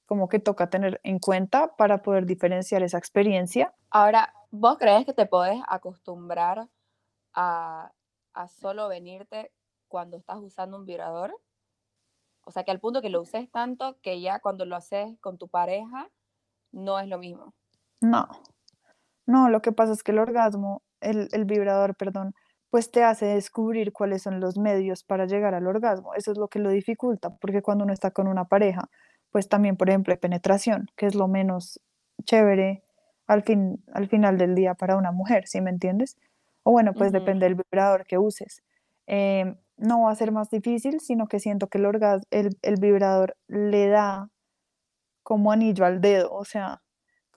[0.06, 3.74] como que toca tener en cuenta para poder diferenciar esa experiencia.
[3.90, 6.68] Ahora, ¿vos crees que te podés acostumbrar
[7.34, 7.92] a,
[8.32, 9.52] a solo venirte
[9.86, 11.38] cuando estás usando un vibrador?
[12.44, 15.36] O sea, que al punto que lo uses tanto que ya cuando lo haces con
[15.36, 16.10] tu pareja
[16.72, 17.52] no es lo mismo.
[18.00, 18.28] No,
[19.26, 22.34] no, lo que pasa es que el orgasmo, el, el vibrador, perdón,
[22.70, 26.14] pues te hace descubrir cuáles son los medios para llegar al orgasmo.
[26.14, 28.88] Eso es lo que lo dificulta, porque cuando uno está con una pareja,
[29.30, 31.80] pues también, por ejemplo, hay penetración, que es lo menos
[32.24, 32.82] chévere
[33.26, 36.16] al fin, al final del día para una mujer, ¿sí me entiendes?
[36.64, 38.62] O bueno, pues depende del vibrador que uses.
[39.06, 42.76] Em, no va a ser más difícil, sino que siento que el orgas- el, el
[42.80, 44.30] vibrador le da
[45.22, 46.82] como anillo al dedo, o sea,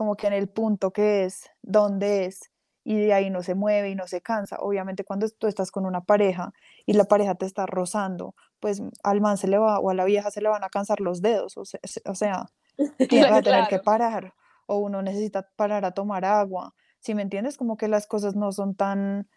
[0.02, 2.50] como que en el punto que es, donde es,
[2.84, 4.58] y de ahí no se mueve y no se cansa.
[4.60, 6.54] Obviamente cuando tú estás con una pareja
[6.88, 10.04] y la pareja te está rozando, pues al man se le va o a la
[10.04, 12.48] vieja se le van a cansar los dedos, o se- se- o sea,
[13.10, 14.34] tiene, va a tener que parar
[14.66, 16.74] o uno necesita parar a tomar agua.
[17.00, 17.58] ¿Sí me entiendes?
[17.58, 19.28] Como que las cosas no son tan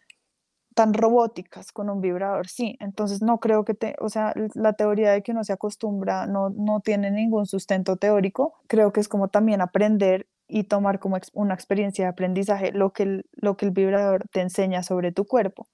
[0.74, 2.76] tan robóticas con un vibrador, sí.
[2.80, 6.50] Entonces no creo que te, o sea, la teoría de que uno se acostumbra no,
[6.50, 8.54] no tiene ningún sustento teórico.
[8.66, 13.04] Creo que es como también aprender y tomar como una experiencia de aprendizaje lo que
[13.04, 15.68] el, lo que el vibrador te enseña sobre tu cuerpo.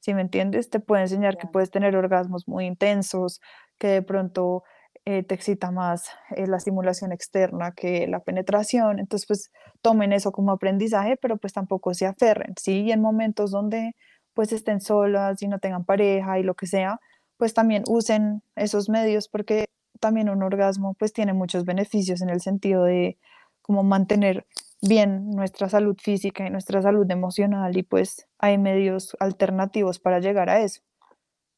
[0.00, 0.70] ¿Sí me entiendes?
[0.70, 3.40] Te puede enseñar que puedes tener orgasmos muy intensos,
[3.78, 4.62] que de pronto
[5.06, 8.98] eh, te excita más eh, la estimulación externa que la penetración.
[8.98, 9.50] Entonces, pues
[9.82, 12.82] tomen eso como aprendizaje, pero pues tampoco se aferren, ¿sí?
[12.82, 13.92] Y en momentos donde
[14.34, 16.98] pues estén solas y no tengan pareja y lo que sea,
[17.36, 19.66] pues también usen esos medios porque
[20.00, 23.18] también un orgasmo pues tiene muchos beneficios en el sentido de
[23.64, 24.46] como mantener
[24.82, 30.50] bien nuestra salud física y nuestra salud emocional y pues hay medios alternativos para llegar
[30.50, 30.82] a eso.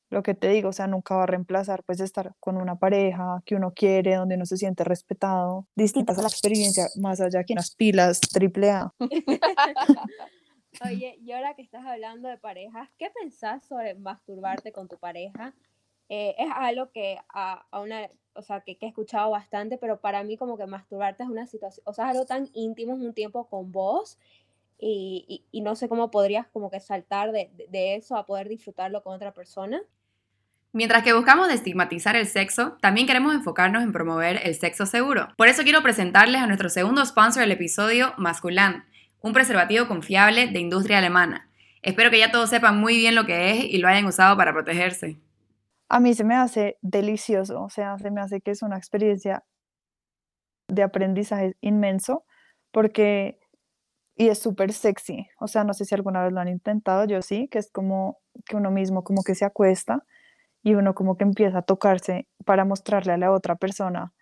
[0.09, 3.43] Lo que te digo, o sea, nunca va a reemplazar pues estar con una pareja
[3.45, 7.55] que uno quiere, donde uno se siente respetado, distintas a la experiencia más allá que
[7.55, 8.95] unas pilas triple A.
[10.85, 15.55] Oye, y ahora que estás hablando de parejas, ¿qué pensás sobre masturbarte con tu pareja?
[16.09, 20.23] Eh, es algo que a, a una, o sea, que, he escuchado bastante, pero para
[20.23, 23.49] mí como que masturbarte es una situación, o sea, algo tan íntimo, es un tiempo
[23.49, 24.19] con vos
[24.79, 28.27] y, y- y no sé cómo podrías como que saltar de, de- de eso a
[28.27, 29.81] poder disfrutarlo con otra persona.
[30.73, 35.29] Mientras que buscamos destigmatizar el sexo, también queremos enfocarnos en promover el sexo seguro.
[35.37, 38.85] Por eso quiero presentarles a nuestro segundo sponsor del episodio, Masculan,
[39.23, 41.49] un preservativo confiable de industria alemana.
[41.81, 44.53] Espero que ya todos sepan muy bien lo que es y lo hayan usado para
[44.53, 45.17] protegerse.
[45.89, 49.45] A mí se me hace delicioso, o sea, se me hace que es una experiencia
[50.69, 52.25] de aprendizaje inmenso
[52.73, 53.39] porque,
[54.17, 57.23] y es súper sexy, o sea, no sé si alguna vez lo han intentado, yo
[57.23, 60.05] sí, que es como que uno mismo como que se acuesta
[60.63, 64.13] y uno como que empieza a tocarse para mostrarle a la otra persona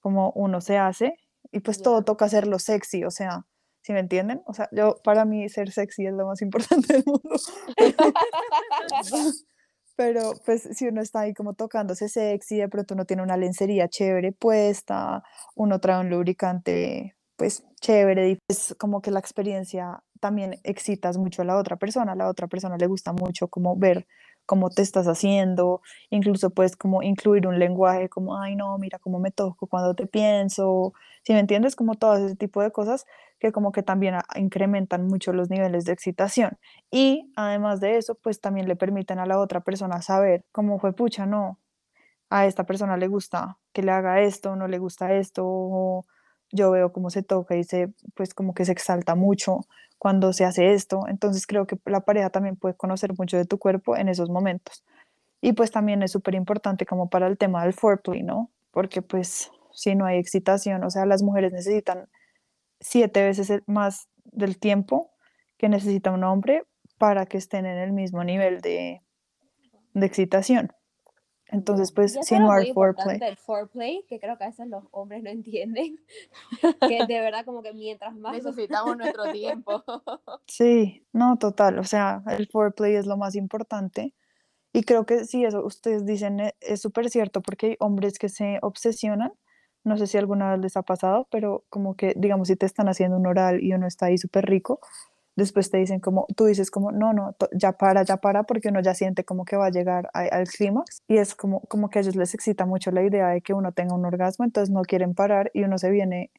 [0.00, 1.14] cómo uno se hace
[1.52, 3.46] y pues todo toca hacerlo sexy, o sea,
[3.82, 4.42] ¿sí me entienden?
[4.46, 7.36] O sea, yo, para mí ser sexy es lo más importante del mundo.
[9.98, 13.88] Pero pues si uno está ahí como tocándose sexy, de pronto uno tiene una lencería
[13.88, 15.22] chévere puesta,
[15.54, 21.42] uno trae un lubricante pues chévere, y es como que la experiencia también excitas mucho
[21.42, 24.06] a la otra persona, a la otra persona le gusta mucho como ver
[24.46, 25.80] cómo te estás haciendo,
[26.10, 30.06] incluso puedes como incluir un lenguaje como, ay no, mira cómo me toco cuando te
[30.06, 33.04] pienso, si me entiendes, como todo ese tipo de cosas
[33.38, 36.58] que como que también incrementan mucho los niveles de excitación.
[36.90, 40.94] Y además de eso, pues también le permiten a la otra persona saber cómo fue
[40.94, 41.58] pucha, no,
[42.30, 46.04] a esta persona le gusta que le haga esto, no le gusta esto, o
[46.50, 49.60] yo veo cómo se toca y se, pues como que se exalta mucho
[49.98, 51.00] cuando se hace esto.
[51.08, 54.84] Entonces creo que la pareja también puede conocer mucho de tu cuerpo en esos momentos.
[55.40, 58.50] Y pues también es súper importante como para el tema del foreplay, ¿no?
[58.70, 62.08] Porque pues si no hay excitación, o sea, las mujeres necesitan
[62.84, 65.10] siete veces más del tiempo
[65.56, 66.64] que necesita un hombre
[66.98, 69.02] para que estén en el mismo nivel de,
[69.94, 70.70] de excitación.
[71.48, 73.18] Entonces, pues, si no hay foreplay.
[73.22, 76.00] El foreplay, que creo que a veces los hombres no entienden,
[76.88, 78.34] que de verdad como que mientras más...
[78.34, 79.82] Necesitamos nuestro tiempo.
[80.46, 84.14] Sí, no, total, o sea, el foreplay es lo más importante.
[84.72, 88.28] Y creo que sí, eso ustedes dicen eh, es súper cierto, porque hay hombres que
[88.28, 89.32] se obsesionan,
[89.84, 92.88] no sé si alguna vez les ha pasado, pero como que, digamos, si te están
[92.88, 94.80] haciendo un oral y uno está ahí súper rico,
[95.36, 98.80] después te dicen como, tú dices como, no, no, ya para, ya para, porque uno
[98.80, 102.02] ya siente como que va a llegar al clímax y es como, como que a
[102.02, 105.14] ellos les excita mucho la idea de que uno tenga un orgasmo, entonces no quieren
[105.14, 106.30] parar y uno se viene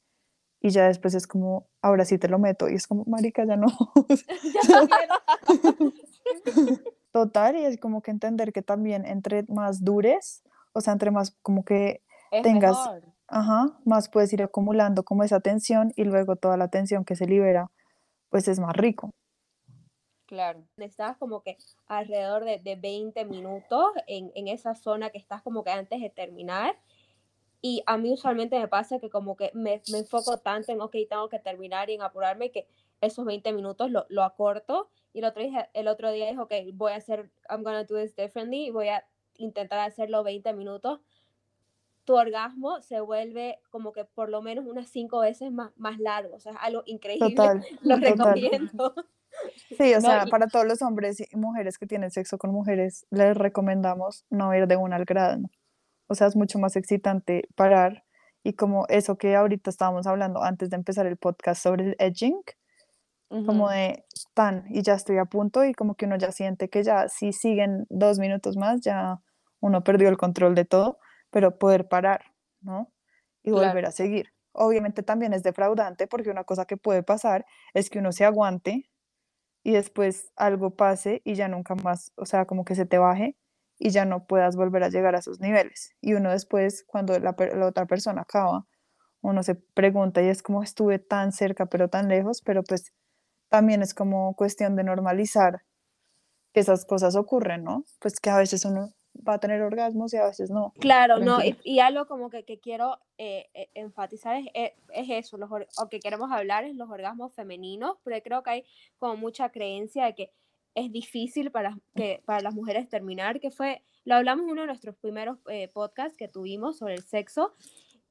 [0.62, 3.58] y ya después es como, ahora sí te lo meto y es como, marica, ya
[3.58, 3.67] no.
[7.15, 11.31] Total, y es como que entender que también entre más dures, o sea, entre más
[11.41, 12.01] como que
[12.43, 12.77] tengas,
[13.27, 17.25] ajá, más puedes ir acumulando como esa tensión y luego toda la tensión que se
[17.25, 17.71] libera
[18.29, 19.11] pues es más rico.
[20.25, 20.65] Claro.
[20.77, 21.57] Estás como que
[21.88, 26.09] alrededor de, de 20 minutos en, en, esa zona que estás como que antes de
[26.09, 26.77] terminar.
[27.61, 30.95] Y a mí usualmente me pasa que como que me, me enfoco tanto en, ok,
[31.09, 32.67] tengo que terminar y en apurarme que
[33.01, 34.89] esos 20 minutos lo, lo acorto.
[35.13, 37.95] Y el otro, día, el otro día dije, ok, voy a hacer, I'm gonna do
[37.95, 39.05] this differently, voy a
[39.38, 40.99] intentar hacerlo 20 minutos
[42.05, 46.35] tu orgasmo se vuelve como que por lo menos unas cinco veces más, más largo.
[46.35, 47.35] O sea, es algo increíble.
[47.35, 48.93] Total, lo recomiendo.
[49.77, 53.35] Sí, o sea, para todos los hombres y mujeres que tienen sexo con mujeres, les
[53.35, 55.41] recomendamos no ir de una al grado.
[56.07, 58.05] O sea, es mucho más excitante parar.
[58.43, 62.39] Y como eso que ahorita estábamos hablando antes de empezar el podcast sobre el edging,
[63.45, 66.83] como de tan, y ya estoy a punto, y como que uno ya siente que
[66.83, 69.19] ya si siguen dos minutos más, ya
[69.59, 70.99] uno perdió el control de todo
[71.36, 72.93] pero poder parar, ¿no?
[73.43, 74.32] Y volver a seguir.
[74.54, 78.89] Obviamente también es defraudante porque una cosa que puede pasar es que uno se aguante
[79.62, 83.36] y después algo pase y ya nunca más, o sea, como que se te baje
[83.78, 85.93] y ya no puedas volver a llegar a sus niveles.
[86.00, 88.65] Y uno después, cuando la, la otra persona acaba,
[89.19, 92.93] uno se pregunta y es como estuve tan cerca pero tan lejos, pero pues
[93.50, 95.63] también es como cuestión de normalizar
[96.54, 97.84] que esas cosas ocurren, ¿no?
[98.00, 98.94] Pues que a veces uno
[99.28, 100.73] va a tener orgasmos y a veces no.
[100.80, 105.49] Claro, no, y, algo como que, que quiero eh, eh, enfatizar es, es, eso, los,
[105.51, 108.65] o que queremos hablar es los orgasmos femeninos, pero creo que hay
[108.97, 110.32] como mucha creencia de que
[110.75, 114.67] es difícil para, que, para las mujeres terminar, que fue, lo hablamos en uno de
[114.67, 117.54] nuestros primeros eh, podcasts que tuvimos sobre el sexo,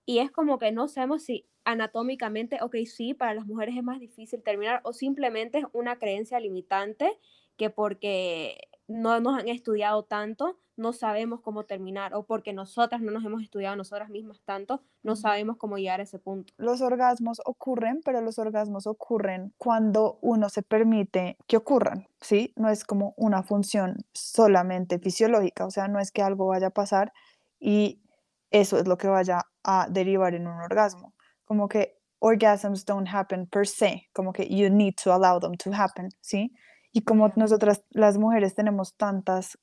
[0.06, 4.00] y es como que no sabemos si anatómicamente, ok, sí, para las mujeres es más
[4.00, 7.18] difícil terminar, o simplemente es una creencia limitante
[7.56, 13.12] que porque no nos han estudiado tanto, no sabemos cómo terminar, o porque nosotras no
[13.12, 16.52] nos hemos estudiado nosotras mismas tanto, no sabemos cómo llegar a ese punto.
[16.56, 22.52] Los orgasmos ocurren, pero los orgasmos ocurren cuando uno se permite que ocurran, ¿sí?
[22.56, 26.70] No es como una función solamente fisiológica, o sea, no es que algo vaya a
[26.70, 27.12] pasar
[27.60, 28.02] y
[28.50, 31.14] eso es lo que vaya a derivar en un orgasmo.
[31.44, 35.70] Como que orgasms don't happen per se, como que you need to allow them to
[35.72, 36.52] happen, ¿sí?
[36.96, 39.58] Y como nosotras las mujeres tenemos tantas,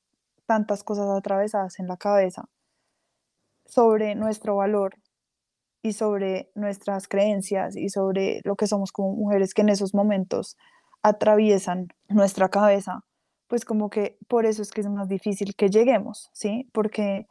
[0.46, 2.44] tantas cosas atravesadas en la cabeza
[3.64, 4.96] sobre nuestro valor
[5.82, 10.58] y sobre nuestras creencias y sobre lo que somos como mujeres que en esos momentos
[11.02, 13.00] atraviesan nuestra cabeza,
[13.48, 16.68] pues como que por eso es que es más difícil que lleguemos, ¿sí?
[16.74, 17.26] Porque,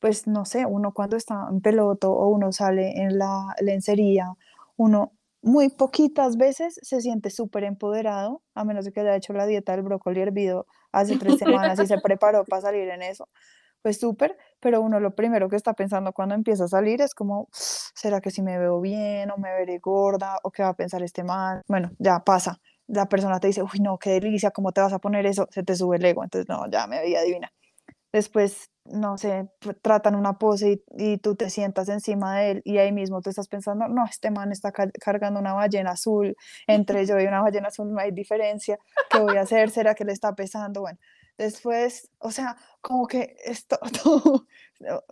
[0.00, 4.34] pues no sé, uno cuando está en peloto o uno sale en la lencería,
[4.76, 9.46] uno muy poquitas veces se siente súper empoderado, a menos de que haya hecho la
[9.46, 13.28] dieta del brócoli hervido hace tres semanas y se preparó para salir en eso.
[13.82, 17.48] Pues súper, pero uno lo primero que está pensando cuando empieza a salir es como,
[17.52, 21.02] ¿será que si me veo bien o me veré gorda o qué va a pensar
[21.02, 21.62] este mal?
[21.66, 22.60] Bueno, ya pasa.
[22.86, 25.48] La persona te dice, uy, no, qué delicia, ¿cómo te vas a poner eso?
[25.50, 27.50] Se te sube el ego, entonces no, ya me veía divina
[28.12, 29.48] después, no sé,
[29.82, 33.48] tratan una pose y, tú te sientas encima de él y ahí mismo te estás
[33.48, 36.36] pensando, no, este man está cargando una ballena azul,
[36.66, 38.78] entre yo y una ballena azul no hay diferencia,
[39.10, 39.70] ¿qué voy a hacer?
[39.70, 40.80] ¿Será que le está pesando?
[40.82, 40.98] Bueno,
[41.40, 43.78] después, o sea, como que esto,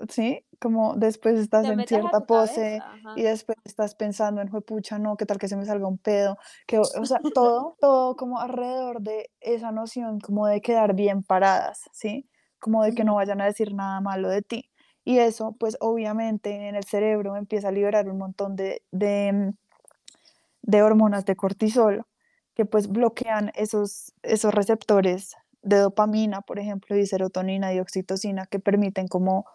[0.09, 0.45] ¿sí?
[0.61, 2.81] Como después estás en cierta pose
[3.17, 6.37] y después estás pensando en, pucha, no, ¿qué tal que se me salga un pedo?
[6.67, 11.89] Que, o sea, todo, todo como alrededor de esa noción como de quedar bien paradas,
[11.93, 12.29] ¿sí?
[12.61, 14.71] Como de que no vayan a decir nada malo de ti.
[15.05, 19.51] Y eso, pues obviamente en el cerebro empieza a liberar un montón de, de, mm,
[20.63, 22.05] de hormonas de cortisol
[22.55, 28.59] que pues bloquean esos, esos receptores de dopamina, por ejemplo, y serotonina y oxitocina que
[28.59, 29.47] permiten como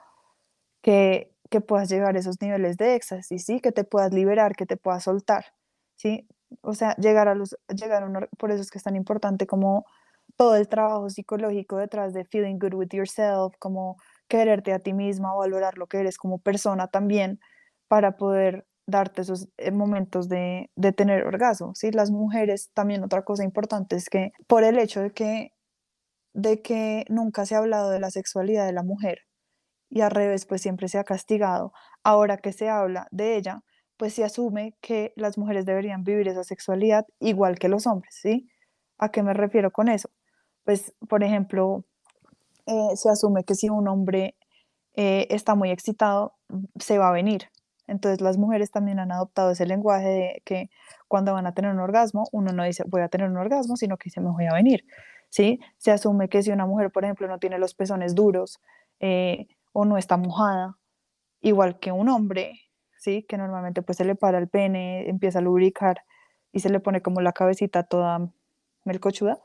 [0.81, 3.59] que, que puedas llegar a esos niveles de éxtasis, ¿sí?
[3.61, 5.45] Que te puedas liberar, que te puedas soltar,
[5.95, 6.27] ¿sí?
[6.61, 9.47] O sea, llegar a los, llegar a un, por eso es que es tan importante
[9.47, 9.85] como
[10.35, 15.33] todo el trabajo psicológico detrás de feeling good with yourself, como quererte a ti misma,
[15.35, 17.39] valorar lo que eres como persona también,
[17.87, 21.91] para poder darte esos eh, momentos de, de tener orgasmo, ¿sí?
[21.91, 25.53] Las mujeres, también otra cosa importante es que por el hecho de que,
[26.33, 29.19] de que nunca se ha hablado de la sexualidad de la mujer
[29.89, 31.73] y al revés, pues siempre se ha castigado,
[32.03, 33.63] ahora que se habla de ella,
[33.97, 38.49] pues se asume que las mujeres deberían vivir esa sexualidad igual que los hombres, ¿sí?
[38.99, 40.09] ¿A qué me refiero con eso?
[40.63, 41.83] Pues, por ejemplo,
[42.65, 44.35] eh, se asume que si un hombre
[44.95, 46.35] eh, está muy excitado,
[46.79, 47.49] se va a venir.
[47.87, 50.69] Entonces las mujeres también han adoptado ese lenguaje de que
[51.07, 53.97] cuando van a tener un orgasmo, uno no dice voy a tener un orgasmo, sino
[53.97, 54.85] que dice me voy a venir.
[55.29, 55.59] ¿sí?
[55.77, 58.61] Se asume que si una mujer, por ejemplo, no tiene los pezones duros
[58.99, 60.77] eh, o no está mojada,
[61.41, 62.61] igual que un hombre,
[62.97, 63.23] ¿sí?
[63.23, 66.03] que normalmente pues se le para el pene, empieza a lubricar
[66.51, 68.29] y se le pone como la cabecita toda
[68.85, 69.39] melcochuda,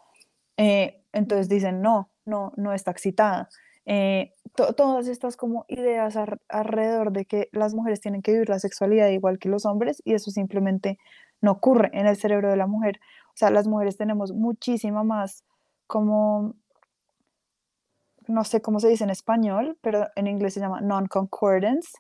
[0.59, 3.49] eh, entonces dicen no, no, no está excitada.
[3.87, 9.09] Eh, todas estas como ideas alrededor de que las mujeres tienen que vivir la sexualidad
[9.09, 10.99] igual que los hombres y eso simplemente
[11.41, 13.01] no ocurre en el cerebro de la mujer.
[13.29, 15.45] O sea, las mujeres tenemos muchísima más
[15.87, 16.55] como,
[18.27, 21.93] no sé cómo se dice en español, pero en inglés se llama non-concordance,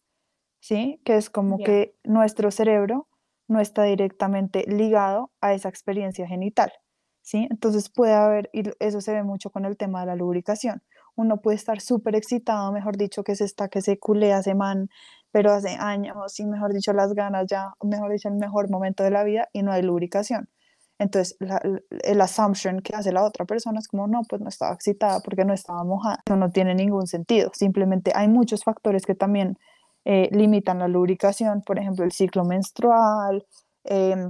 [0.60, 1.00] ¿sí?
[1.04, 3.08] Que es como que nuestro cerebro
[3.46, 6.70] no está directamente ligado a esa experiencia genital.
[7.28, 7.46] ¿Sí?
[7.50, 10.82] Entonces puede haber, y eso se ve mucho con el tema de la lubricación.
[11.14, 14.88] Uno puede estar súper excitado, mejor dicho, que se está, que se culea, se man,
[15.30, 19.10] pero hace años, y mejor dicho, las ganas ya, mejor dicho, el mejor momento de
[19.10, 20.48] la vida y no hay lubricación.
[20.98, 21.36] Entonces,
[22.02, 25.44] el assumption que hace la otra persona es como, no, pues no estaba excitada porque
[25.44, 26.20] no estaba mojada.
[26.26, 27.50] Eso no tiene ningún sentido.
[27.52, 29.58] Simplemente hay muchos factores que también
[30.06, 33.46] eh, limitan la lubricación, por ejemplo, el ciclo menstrual,
[33.84, 34.28] eh,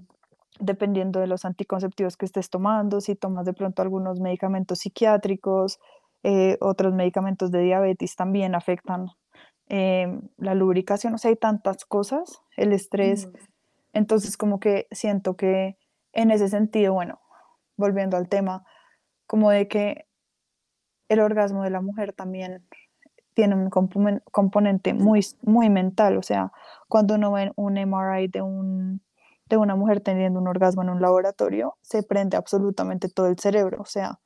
[0.61, 5.79] dependiendo de los anticonceptivos que estés tomando, si tomas de pronto algunos medicamentos psiquiátricos,
[6.23, 9.09] eh, otros medicamentos de diabetes también afectan
[9.69, 13.29] eh, la lubricación, o sea, hay tantas cosas, el estrés,
[13.93, 15.77] entonces como que siento que
[16.13, 17.21] en ese sentido, bueno,
[17.77, 18.65] volviendo al tema,
[19.27, 20.07] como de que
[21.09, 22.67] el orgasmo de la mujer también
[23.35, 26.51] tiene un componente muy, muy mental, o sea,
[26.89, 28.78] cuando uno ve un MRI de un
[29.49, 33.81] de una mujer teniendo un orgasmo en un laboratorio, se prende absolutamente todo el cerebro,
[33.81, 34.21] o sea,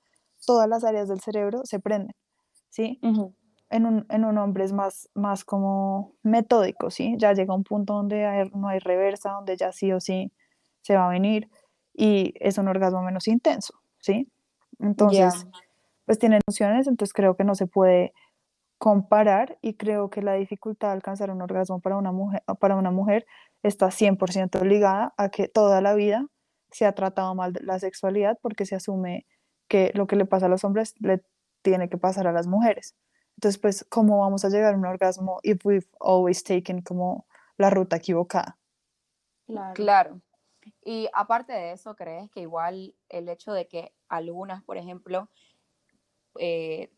[0.45, 2.15] todas las áreas del cerebro se prenden,
[2.69, 2.99] ¿sí?
[3.03, 7.15] en, un, en, un, hombre es más, más como metódico, ¿sí?
[7.19, 10.33] Ya llega un punto donde no hay reversa, donde ya sí o sí
[10.83, 11.49] se va a venir
[11.95, 14.29] y es un orgasmo menos intenso, ¿sí?
[14.79, 15.47] Entonces,
[16.05, 18.13] pues tiene nociones, entonces creo que no se puede
[18.79, 22.91] comparar y creo que la dificultad de alcanzar un orgasmo para una mujer, para una
[22.91, 23.27] mujer
[23.63, 26.27] está 100% ligada a que toda la vida
[26.71, 29.27] se ha tratado mal la sexualidad porque se asume
[29.69, 31.23] que lo que le pasa a los hombres le
[31.63, 32.97] tiene que pasar a las mujeres.
[33.37, 37.71] Entonces, pues, ¿cómo vamos a llegar a un orgasmo if we've always taken como la
[37.71, 38.59] ruta equivocada?
[39.75, 40.21] Claro.
[40.85, 45.29] Y aparte de eso, ¿crees que igual el hecho de que algunas, por ejemplo,
[46.39, 46.93] eh,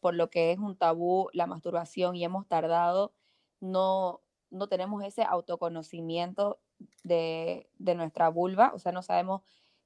[0.00, 3.12] por lo que es un tabú la masturbación y hemos tardado,
[3.60, 4.20] no,
[4.50, 6.58] no tenemos ese autoconocimiento
[7.04, 9.42] de, nuestra vulva, o sea, no sabemos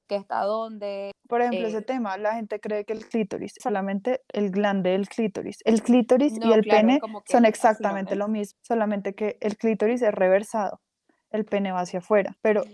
[0.07, 1.13] qué está dónde.
[1.29, 5.09] Por ejemplo, ese eh tema, la gente cree que el clítoris, solamente el glande del
[5.09, 5.59] clítoris.
[5.65, 10.81] El clítoris y el pene son exactamente lo mismo, solamente que el clítoris es reversado,
[11.31, 12.65] el pene va hacia afuera, pero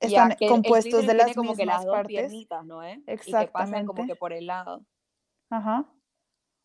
[0.00, 2.32] están compuestos de las mismas partes.
[2.64, 2.82] ¿no?
[2.82, 3.02] Eh?
[3.06, 3.42] Exactamente.
[3.42, 4.84] Y que pasan como que por el lado.
[5.50, 5.86] Ajá.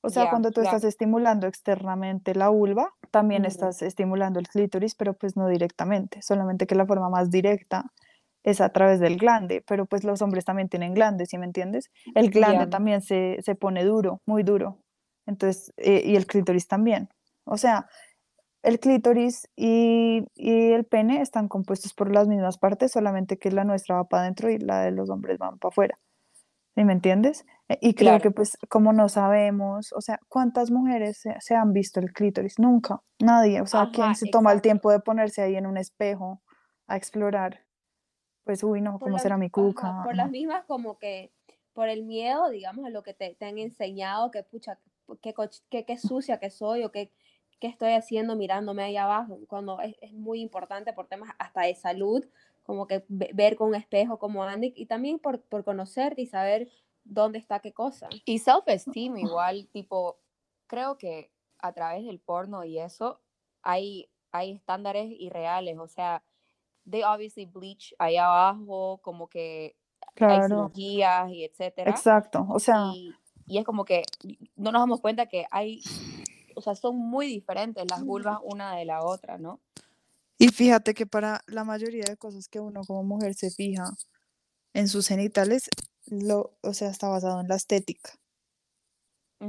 [0.04, 5.14] O sea, cuando tú estás estimulando externamente la vulva, también estás estimulando el clítoris, pero
[5.14, 7.92] pues no directamente, solamente que la forma más directa
[8.44, 11.92] es a través del glande, pero pues los hombres también tienen glande, ¿sí me entiendes?
[12.16, 14.80] El glande también se, pone duro, muy duro,
[15.28, 17.10] entonces, eh, y el clítoris también.
[17.44, 17.88] O sea,
[18.64, 23.64] el clítoris y, y, el pene están compuestos por las mismas partes, solamente que la
[23.64, 26.00] nuestra va para adentro y la de los hombres van para afuera.
[26.76, 27.46] ¿Sí me entiendes?
[27.80, 32.12] Y creo que pues como no sabemos, o sea, ¿cuántas mujeres se, han visto el
[32.12, 32.60] clítoris?
[32.60, 33.62] Nunca, nadie.
[33.62, 36.42] O sea, ¿quién se toma el tiempo de ponerse ahí en un espejo
[36.88, 37.66] a explorar?
[38.44, 40.02] Pues, uy, no, ¿cómo será mi cuca?
[40.04, 41.32] por las mismas como que,
[41.74, 44.80] por el miedo, digamos, a lo que te, te han enseñado, que pucha,
[45.22, 45.34] qué,
[45.70, 47.12] qué, qué sucia que soy o qué,
[47.60, 51.76] qué estoy haciendo mirándome ahí abajo, cuando es, es muy importante por temas hasta de
[51.76, 52.26] salud,
[52.64, 56.70] como que ver con un espejo como Andy y también por, por conocerte y saber
[57.04, 58.08] dónde está qué cosa.
[58.26, 60.20] Y self-esteem igual, tipo,
[60.68, 63.22] creo que a través del porno y eso
[63.62, 66.24] hay, hay estándares irreales, o sea,
[66.90, 69.76] they obviously bleach ahí abajo, como que
[70.20, 71.92] hay cirugías y etcétera.
[71.92, 72.92] Exacto, o sea.
[72.94, 73.14] Y,
[73.46, 74.04] y, es como que
[74.56, 75.82] no nos damos cuenta que hay,
[76.56, 79.60] o sea, son muy diferentes las vulvas una de la otra, ¿no?
[80.38, 83.92] Y fíjate que para la mayoría de cosas que uno como mujer se fija
[84.74, 85.70] en sus genitales,
[86.12, 88.12] lo, o sea, está basado en la estética.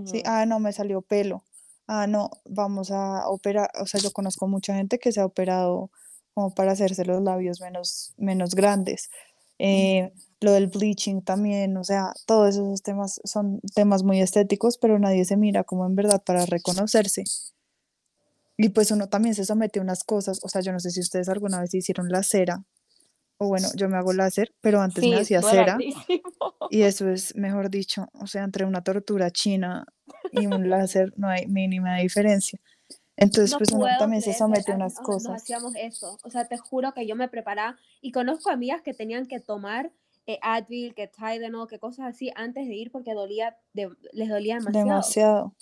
[0.06, 1.44] Sí, ah, no, me salió pelo.
[1.86, 3.70] Ah, no, vamos a operar.
[3.78, 5.90] O sea, yo conozco mucha gente que se ha operado
[6.32, 9.10] como para hacerse los labios menos, menos grandes.
[9.58, 14.98] Eh, lo del bleaching también, o sea, todos esos temas son temas muy estéticos, pero
[14.98, 17.24] nadie se mira como en verdad para reconocerse.
[18.56, 21.00] Y pues uno también se somete a unas cosas, o sea, yo no sé si
[21.00, 22.64] ustedes alguna vez hicieron la cera,
[23.42, 25.78] o bueno, yo me hago láser, pero antes me hacía cera.
[26.70, 29.84] Y eso es, mejor dicho, o sea, entre una tortura china
[30.30, 32.58] y un láser no hay mínima diferencia.
[33.16, 35.32] Entonces, pues uno también se somete a unas cosas.
[35.32, 36.18] Nos hacíamos eso.
[36.24, 39.92] O sea, te juro que yo me preparaba y conozco amigas que tenían que tomar
[40.26, 44.86] eh, Advil, que Tylenol, que cosas así antes de ir porque dolía, les dolía demasiado.
[44.86, 45.54] Demasiado.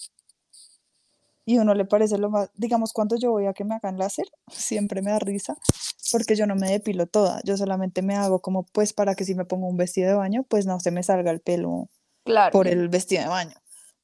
[1.51, 4.31] Y uno le parece lo más, digamos, cuando yo voy a que me hagan láser,
[4.53, 5.59] siempre me da risa,
[6.13, 9.35] porque yo no me depilo toda, yo solamente me hago como pues para que si
[9.35, 11.89] me pongo un vestido de baño, pues no se me salga el pelo
[12.53, 13.57] por el vestido de baño.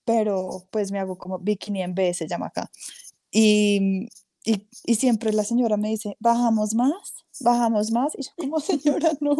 [0.04, 2.68] Pero pues me hago como bikini en B, se llama acá.
[3.30, 4.08] Y,
[4.44, 8.12] y, y, siempre la señora me dice, bajamos más, bajamos más.
[8.18, 9.36] Y yo como, señora, no.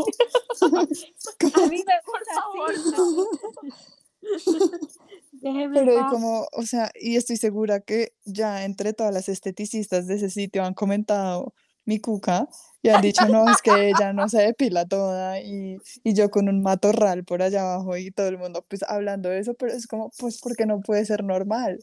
[0.63, 3.27] A mí me por favor, no.
[5.43, 10.31] Pero como, o sea, y estoy segura que ya entre todas las esteticistas de ese
[10.31, 11.55] sitio han comentado
[11.85, 12.49] mi cuca
[12.83, 16.49] y han dicho, no, es que ella no se depila toda y, y, yo con
[16.49, 19.87] un matorral por allá abajo y todo el mundo pues hablando de eso, pero es
[19.87, 21.79] como, pues porque no puede ser normal.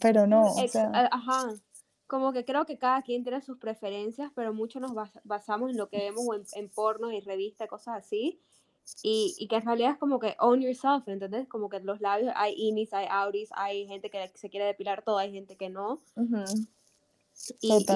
[0.00, 0.90] Pero no, o sea...
[1.10, 1.48] Ajá,
[2.06, 4.92] como que creo que cada quien tiene sus preferencias, pero mucho nos
[5.24, 8.40] basamos en lo que vemos en, en porno y revistas, cosas así.
[9.02, 11.48] Y, y, que en realidad es como que own yourself, ¿entendés?
[11.48, 15.18] Como que los labios, hay inis, hay auris, hay gente que se quiere depilar todo,
[15.18, 16.00] hay gente que no.
[17.60, 17.86] y,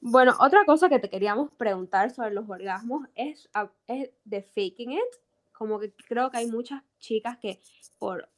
[0.00, 3.48] bueno, otra cosa que te queríamos preguntar sobre los orgasmos es,
[3.86, 5.00] es de faking it.
[5.52, 7.60] Como que creo que hay muchas chicas que
[7.98, 8.28] por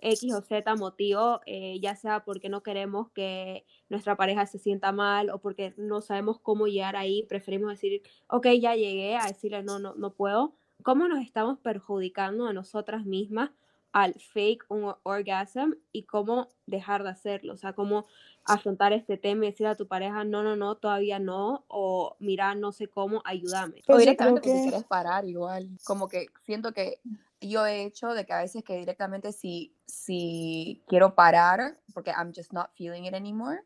[0.00, 4.92] X o Z motivo, eh, ya sea porque no queremos que nuestra pareja se sienta
[4.92, 9.62] mal o porque no sabemos cómo llegar ahí, preferimos decir, ok, ya llegué, a decirle
[9.62, 10.54] no, no, no puedo.
[10.86, 13.50] ¿Cómo nos estamos perjudicando a nosotras mismas
[13.90, 17.54] al fake un orgasm y cómo dejar de hacerlo?
[17.54, 18.06] O sea, cómo
[18.44, 22.54] afrontar este tema y decir a tu pareja, no, no, no, todavía no, o mira,
[22.54, 23.82] no sé cómo, ayúdame.
[23.88, 24.62] o directamente que...
[24.62, 25.68] quieres parar igual.
[25.84, 27.00] Como que siento que
[27.40, 32.32] yo he hecho de que a veces que directamente si, si quiero parar, porque I'm
[32.32, 33.58] just not feeling it anymore,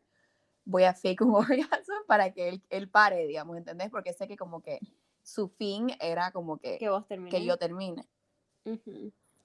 [0.65, 3.91] voy a fake un orgasm para que él, él pare, digamos, ¿entendés?
[3.91, 4.79] Porque sé que como que
[5.23, 8.07] su fin era como que, que, vos que yo termine.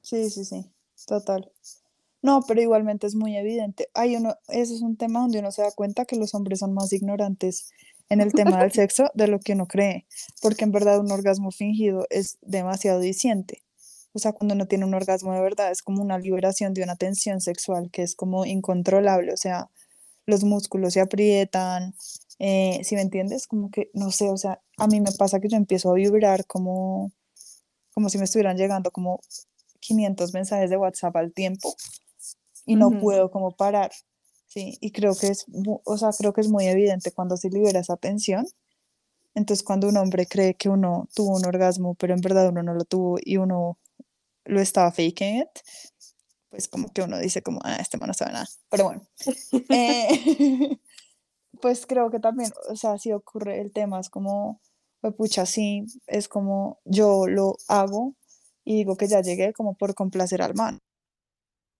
[0.03, 0.71] Sí, sí, sí,
[1.07, 1.51] total.
[2.23, 3.89] No, pero igualmente es muy evidente.
[3.95, 6.75] Hay uno, ese es un tema donde uno se da cuenta que los hombres son
[6.75, 7.71] más ignorantes
[8.09, 10.07] en el tema del sexo de lo que uno cree,
[10.43, 13.63] porque en verdad un orgasmo fingido es demasiado diciente.
[14.13, 16.97] O sea, cuando uno tiene un orgasmo de verdad es como una liberación de una
[16.97, 19.71] tensión sexual que es como incontrolable, o sea,
[20.25, 21.95] los músculos se aprietan,
[22.39, 25.49] eh, si me entiendes, como que, no sé, o sea, a mí me pasa que
[25.49, 27.13] yo empiezo a vibrar como,
[27.93, 29.21] como si me estuvieran llegando como
[29.81, 31.75] 500 mensajes de WhatsApp al tiempo
[32.67, 33.93] y no puedo como parar,
[34.47, 35.47] sí, y creo que es,
[35.85, 38.47] o sea, creo que es muy evidente cuando se libera esa tensión.
[39.35, 42.75] Entonces cuando un hombre cree que uno tuvo un orgasmo, pero en verdad uno no
[42.75, 43.79] lo tuvo y uno
[44.47, 45.49] lo estaba faking it,
[46.49, 48.47] pues como que uno dice como, ah, este man no sabe nada.
[48.71, 49.03] Pero bueno,
[49.69, 50.09] eh,
[51.61, 54.61] pues creo que también, o sea, si ocurre el tema, es como,
[55.01, 58.17] pues pucha, sí, es como yo lo hago
[58.65, 60.81] y digo que ya llegué como por complacer al man.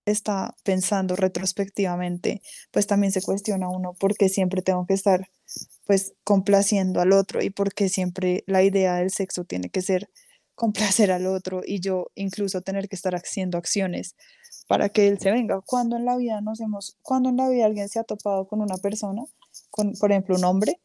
[0.05, 5.27] Está pensando retrospectivamente, pues también se cuestiona uno por qué siempre tengo que estar
[5.85, 10.09] pues complaciendo al otro y por qué siempre la idea del sexo tiene que ser
[10.57, 14.15] complacer al otro y yo incluso tener que estar haciendo acciones
[14.67, 15.61] para que él se venga.
[15.61, 18.61] Cuando en la vida nos hemos, cuando en la vida alguien se ha topado con
[18.61, 19.23] una persona,
[19.77, 20.81] con por ejemplo un hombre,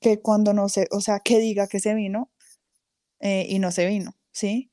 [0.00, 2.30] que cuando no se, o sea, que diga que se vino
[3.20, 4.70] eh, y no se vino, ¿sí?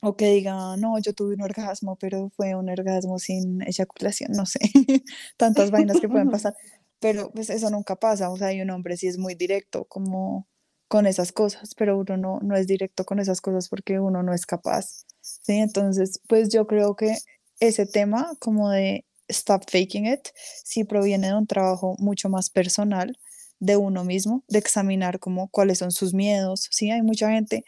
[0.00, 4.46] o que diga, no, yo tuve un orgasmo, pero fue un orgasmo sin eyaculación, no
[4.46, 4.60] sé,
[5.36, 6.54] tantas vainas que pueden pasar,
[7.00, 10.46] pero pues eso nunca pasa, o sea, hay un hombre sí es muy directo como
[10.88, 14.32] con esas cosas, pero uno no, no es directo con esas cosas porque uno no
[14.32, 15.54] es capaz, ¿sí?
[15.58, 17.16] Entonces, pues yo creo que
[17.60, 20.28] ese tema como de stop faking it,
[20.64, 23.18] sí proviene de un trabajo mucho más personal
[23.60, 26.90] de uno mismo, de examinar como cuáles son sus miedos, ¿sí?
[26.90, 27.64] Hay mucha gente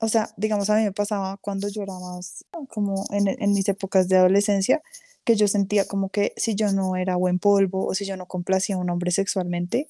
[0.00, 4.08] o sea, digamos, a mí me pasaba cuando yo era más como en, mis épocas
[4.08, 4.80] de adolescencia,
[5.24, 8.26] que yo sentía como que si yo no era buen polvo o si yo no
[8.26, 9.88] complacía a un hombre sexualmente,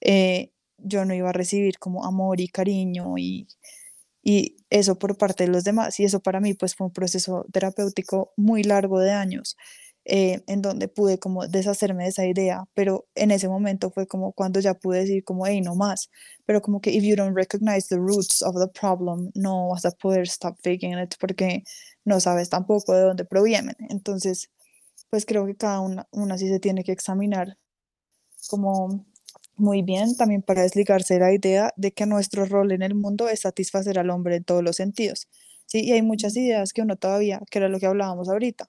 [0.00, 3.48] eh, yo no iba a recibir como amor y cariño y,
[4.22, 5.98] y eso por parte de los demás.
[6.00, 9.56] Y eso para mí pues fue un proceso terapéutico muy largo de años.
[10.10, 14.32] Eh, en donde pude como deshacerme de esa idea, pero en ese momento fue como
[14.32, 16.08] cuando ya pude decir como, hey, no más,
[16.46, 19.90] pero como que if you don't recognize the roots of the problem, no vas a
[19.90, 21.62] poder stop faking it porque
[22.06, 23.76] no sabes tampoco de dónde provienen.
[23.90, 24.50] Entonces,
[25.10, 27.58] pues creo que cada una, una sí se tiene que examinar
[28.48, 29.04] como
[29.56, 33.28] muy bien también para desligarse de la idea de que nuestro rol en el mundo
[33.28, 35.28] es satisfacer al hombre en todos los sentidos.
[35.66, 38.68] Sí, y hay muchas ideas que uno todavía, que era lo que hablábamos ahorita,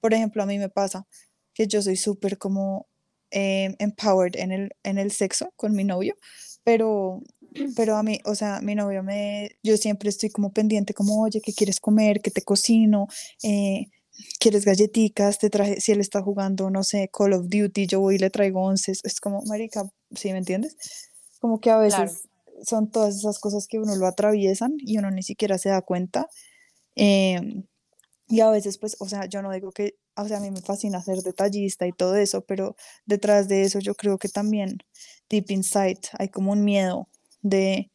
[0.00, 1.06] por ejemplo, a mí me pasa
[1.54, 2.86] que yo soy súper como
[3.30, 6.16] em, empowered en el, en el sexo con mi novio,
[6.64, 7.20] pero,
[7.76, 11.40] pero a mí, o sea, mi novio me, yo siempre estoy como pendiente, como, oye,
[11.40, 12.20] ¿qué quieres comer?
[12.20, 13.08] ¿Qué te cocino?
[13.42, 13.86] Eh,
[14.40, 15.38] ¿Quieres galletitas?
[15.38, 18.30] Te traje, si él está jugando, no sé, Call of Duty, yo voy y le
[18.30, 20.76] traigo once, es como, marica, ¿sí me entiendes?
[21.40, 22.28] Como que a veces
[22.64, 26.28] son todas esas cosas que uno lo atraviesan y uno ni siquiera se da cuenta.
[26.96, 27.40] Eh,
[28.28, 30.60] y a veces, pues, o sea, yo no digo que, o sea, a mí me
[30.60, 32.76] fascina ser detallista y todo eso, pero
[33.06, 34.78] detrás de eso yo creo que también,
[35.30, 37.08] deep inside, hay como un miedo
[37.40, 37.90] de,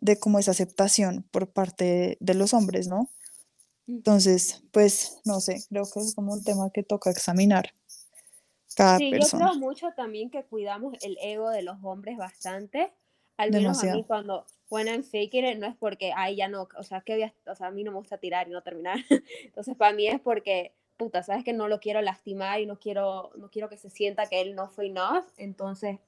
[0.00, 3.10] de como esa aceptación por parte de los hombres, ¿no?
[3.86, 7.72] Entonces, pues, no sé, creo que es como un tema que toca examinar
[8.74, 9.46] cada sí, persona.
[9.46, 12.92] yo creo mucho también que cuidamos el ego de los hombres bastante,
[13.38, 16.68] al menos a mí cuando, when I'm faking it, no es porque, ay, ya no,
[16.76, 18.62] o sea, que voy a, o sea, a mí no me gusta tirar y no
[18.62, 18.98] terminar.
[19.44, 23.30] Entonces, para mí es porque, puta, sabes que no lo quiero lastimar y no quiero,
[23.36, 25.24] no quiero que se sienta que él no fue enough.
[25.36, 25.98] Entonces,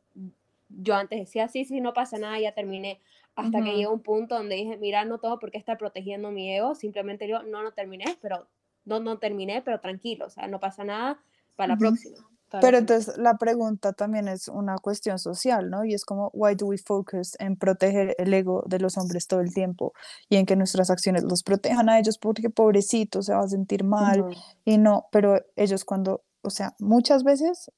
[0.69, 3.01] yo antes decía, sí, sí, no pasa nada, ya terminé.
[3.35, 6.75] Hasta que llegó un punto donde dije, mira, no todo porque está protegiendo mi ego,
[6.75, 8.49] simplemente yo, no, no terminé, pero
[8.85, 11.21] no, no terminé, pero tranquilo, o sea, no pasa nada
[11.55, 12.17] para la próxima.
[12.51, 15.85] Pero entonces la pregunta también es una cuestión social, ¿no?
[15.85, 19.41] Y es como, why do we focus en proteger el ego de los hombres todo
[19.41, 19.93] el tiempo
[20.29, 23.85] y en que nuestras acciones los protejan a ellos porque pobrecito se va a sentir
[23.85, 24.25] mal
[24.65, 27.71] y no, pero ellos cuando, o sea, muchas veces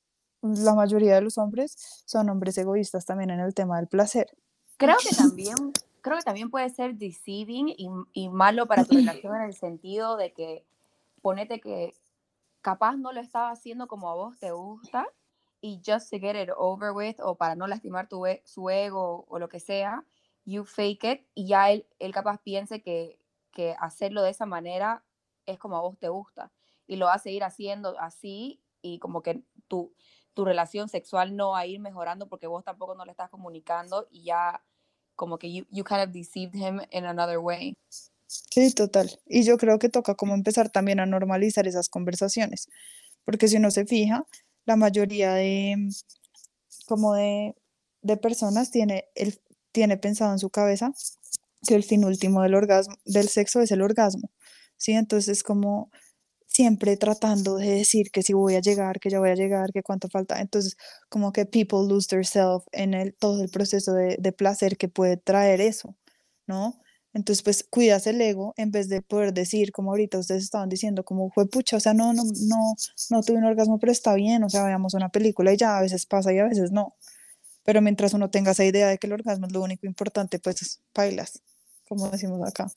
[0.43, 4.29] la mayoría de los hombres son hombres egoístas también en el tema del placer.
[4.77, 5.55] Creo que también,
[6.01, 10.16] creo que también puede ser deceiving y, y malo para tu relación en el sentido
[10.16, 10.64] de que
[11.23, 11.93] ponete que
[12.63, 15.07] capaz no lo estaba haciendo como a vos te gusta
[15.61, 19.25] y just to get it over with o para no lastimar tu e, su ego
[19.29, 20.05] o lo que sea,
[20.45, 23.19] you fake it y ya él, él capaz piense que,
[23.53, 25.05] que hacerlo de esa manera
[25.47, 26.53] es como a vos te gusta
[26.87, 29.95] y lo va a seguir haciendo así y como que tu,
[30.35, 34.09] tu relación sexual no va a ir mejorando porque vos tampoco no le estás comunicando
[34.11, 34.63] y ya
[35.17, 37.75] como que you, you kind of deceived him in another way.
[38.33, 39.11] Sí, total.
[39.26, 42.68] Y yo creo que toca como empezar también a normalizar esas conversaciones,
[43.24, 44.26] porque si uno se fija,
[44.66, 45.76] la mayoría de,
[46.87, 47.55] como de,
[48.03, 49.41] de personas tiene, el,
[49.72, 50.93] tiene pensado en su cabeza
[51.66, 54.31] que el fin último del orgasmo, del sexo es el orgasmo,
[54.76, 54.93] ¿sí?
[54.93, 55.91] Entonces como
[56.49, 59.83] siempre tratando de decir que si voy a llegar, que ya voy a llegar, que
[59.83, 60.41] cuánto falta.
[60.41, 60.76] Entonces,
[61.09, 64.89] como que people lose their self en el, todo el proceso de, de placer que
[64.89, 65.97] puede traer eso,
[66.47, 66.81] ¿no?
[67.13, 71.05] Entonces, pues cuidas el ego en vez de poder decir, como ahorita ustedes estaban diciendo,
[71.05, 72.75] como fue pucha, o sea, no, no, no,
[73.11, 75.83] no tuve un orgasmo, pero está bien, o sea, veamos una película y ya a
[75.83, 76.95] veces pasa y a veces no.
[77.65, 80.81] Pero mientras uno tenga esa idea de que el orgasmo es lo único importante, pues
[80.95, 81.43] bailas,
[81.89, 82.71] como decimos acá.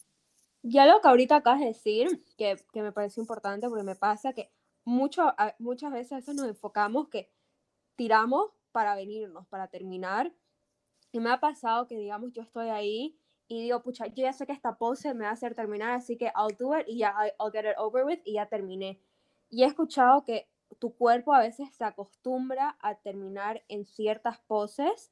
[0.64, 4.34] Ya lo que ahorita acabas de decir, que, que me parece importante porque me pasa
[4.34, 4.50] que
[4.84, 7.30] mucho, muchas veces nos enfocamos que
[7.96, 10.34] tiramos para venirnos, para terminar.
[11.12, 14.46] Y me ha pasado que, digamos, yo estoy ahí y digo, pucha, yo ya sé
[14.46, 17.14] que esta pose me va a hacer terminar, así que I'll do it y ya
[17.40, 19.00] I'll get it over with y ya terminé.
[19.50, 20.48] Y he escuchado que
[20.80, 25.12] tu cuerpo a veces se acostumbra a terminar en ciertas poses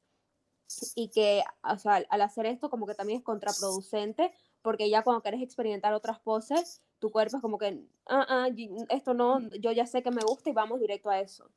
[0.94, 5.22] y que, o sea, al hacer esto como que también es contraproducente porque ya cuando
[5.22, 8.48] quieres experimentar otras poses, tu cuerpo es como que, ah, ah,
[8.90, 11.50] esto no, yo ya sé que me gusta y vamos directo a eso.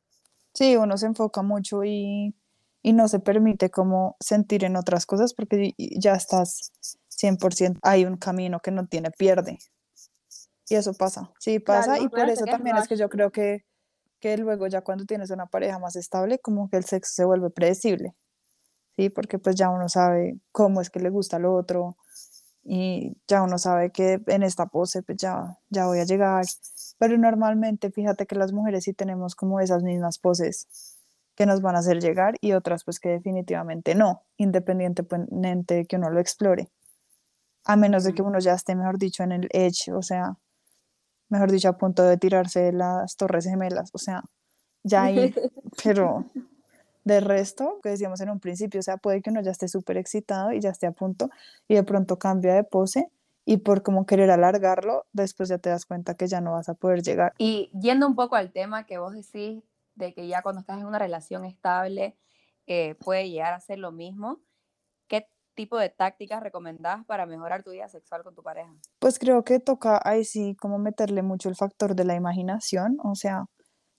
[0.53, 2.33] Sí, uno se enfoca mucho y
[2.85, 6.71] y no se permite como sentir en otras cosas porque ya estás
[7.09, 9.57] 100% hay un camino que no tiene pierde.
[10.69, 13.65] Y eso pasa, sí pasa, Claro, y por eso también es que yo creo que,
[14.19, 17.49] que luego ya cuando tienes una pareja más estable, como que el sexo se vuelve
[17.49, 18.13] predecible,
[18.95, 19.09] ¿sí?
[19.09, 21.97] Porque pues ya uno sabe cómo es que le gusta al otro
[22.63, 26.45] y ya uno sabe que en esta pose pues ya, ya voy a llegar.
[26.99, 30.94] Pero normalmente fíjate que las mujeres sí tenemos como esas mismas poses
[31.35, 35.97] que nos van a hacer llegar y otras pues que definitivamente no, independientemente de que
[35.97, 36.69] uno lo explore.
[37.65, 40.37] A menos de que uno ya esté, mejor dicho, en el edge, o sea,
[41.29, 44.23] mejor dicho, a punto de tirarse de las torres gemelas, o sea,
[44.83, 45.33] ya ahí,
[45.83, 46.25] pero
[47.03, 49.97] de resto, que decíamos en un principio, o sea, puede que uno ya esté súper
[49.97, 51.29] excitado y ya esté a punto
[51.67, 53.09] y de pronto cambia de pose
[53.45, 56.73] y por como querer alargarlo, después ya te das cuenta que ya no vas a
[56.73, 57.33] poder llegar.
[57.37, 59.63] Y yendo un poco al tema que vos decís
[59.95, 62.17] de que ya cuando estás en una relación estable
[62.67, 64.41] eh, puede llegar a ser lo mismo,
[65.07, 68.73] ¿qué tipo de tácticas recomendás para mejorar tu vida sexual con tu pareja?
[68.99, 73.15] Pues creo que toca ahí sí como meterle mucho el factor de la imaginación, o
[73.15, 73.45] sea,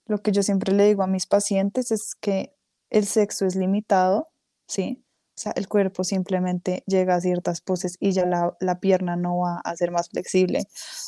[0.05, 2.53] lo que yo siempre le digo a mis pacientes es que
[2.89, 4.29] el sexo es limitado,
[4.67, 5.03] ¿sí?
[5.37, 9.37] O sea, el cuerpo simplemente llega a ciertas poses y ya la, la pierna no
[9.37, 10.63] va a ser más flexible.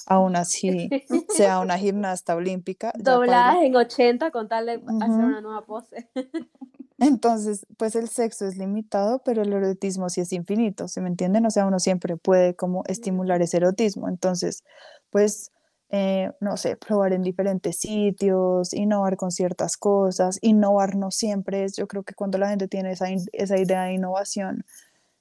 [0.05, 0.87] Aún así,
[1.29, 2.93] sea una gimnasta olímpica.
[2.95, 6.11] Dobladas en 80 con tal de hacer una nueva pose.
[6.99, 11.47] Entonces, pues el sexo es limitado, pero el erotismo sí es infinito, ¿se me entienden?
[11.47, 14.09] O sea, uno siempre puede como estimular ese erotismo.
[14.09, 14.63] Entonces,
[15.09, 15.51] pues,
[15.91, 20.39] eh, no sé, probar en diferentes sitios, innovar con ciertas cosas.
[20.41, 23.93] Innovar no siempre es, yo creo que cuando la gente tiene esa, esa idea de
[23.93, 24.65] innovación,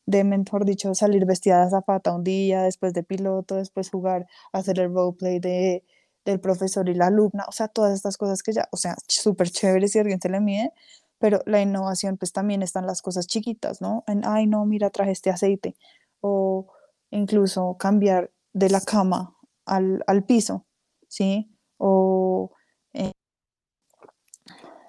[0.06, 4.80] de, mejor dicho, salir vestida de azafata un día, después de piloto, después jugar, hacer
[4.80, 5.84] el roleplay de,
[6.24, 9.50] del profesor y la alumna, o sea, todas estas cosas que ya, o sea, súper
[9.50, 10.72] chévere si alguien se le mide,
[11.18, 14.04] pero la innovación pues también están las cosas chiquitas, ¿no?
[14.06, 15.76] En, ay, no, mira, traje este aceite,
[16.20, 16.66] o
[17.10, 19.38] incluso cambiar de la cama
[19.68, 20.66] al, al piso,
[21.08, 21.50] ¿sí?
[21.78, 22.52] O,
[22.94, 23.12] eh,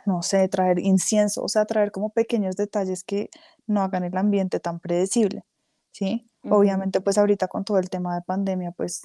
[0.06, 3.30] no sé, traer incienso, o sea, traer como pequeños detalles que
[3.68, 5.44] no hagan el ambiente tan predecible,
[5.92, 6.30] ¿sí?
[6.50, 9.02] Obviamente, pues ahorita con todo el tema de pandemia, pues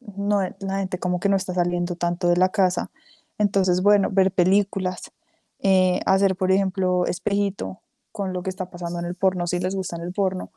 [0.00, 2.90] no, la gente como que no está saliendo tanto de la casa.
[3.38, 5.12] Entonces, bueno, ver películas,
[5.60, 7.80] eh, hacer, por ejemplo, espejito
[8.12, 10.52] con lo que está pasando en el porno, si les gusta en el porno.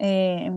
[0.00, 0.50] eh,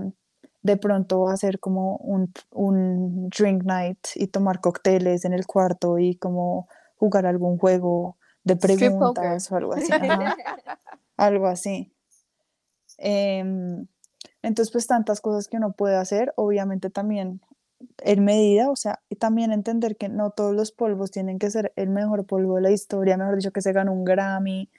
[0.62, 6.16] de pronto hacer como un, un drink night y tomar cócteles en el cuarto y
[6.16, 9.92] como jugar algún juego de preguntas o algo así.
[9.92, 10.36] ajá,
[11.18, 11.92] algo así.
[12.98, 13.88] Em,
[14.44, 17.42] entonces, pues tantas cosas que uno puede hacer, obviamente también
[18.00, 21.74] en medida, o sea, y también entender que no todos los polvos tienen que ser
[21.76, 24.70] el mejor polvo de la historia, mejor dicho, que se ganó un Grammy,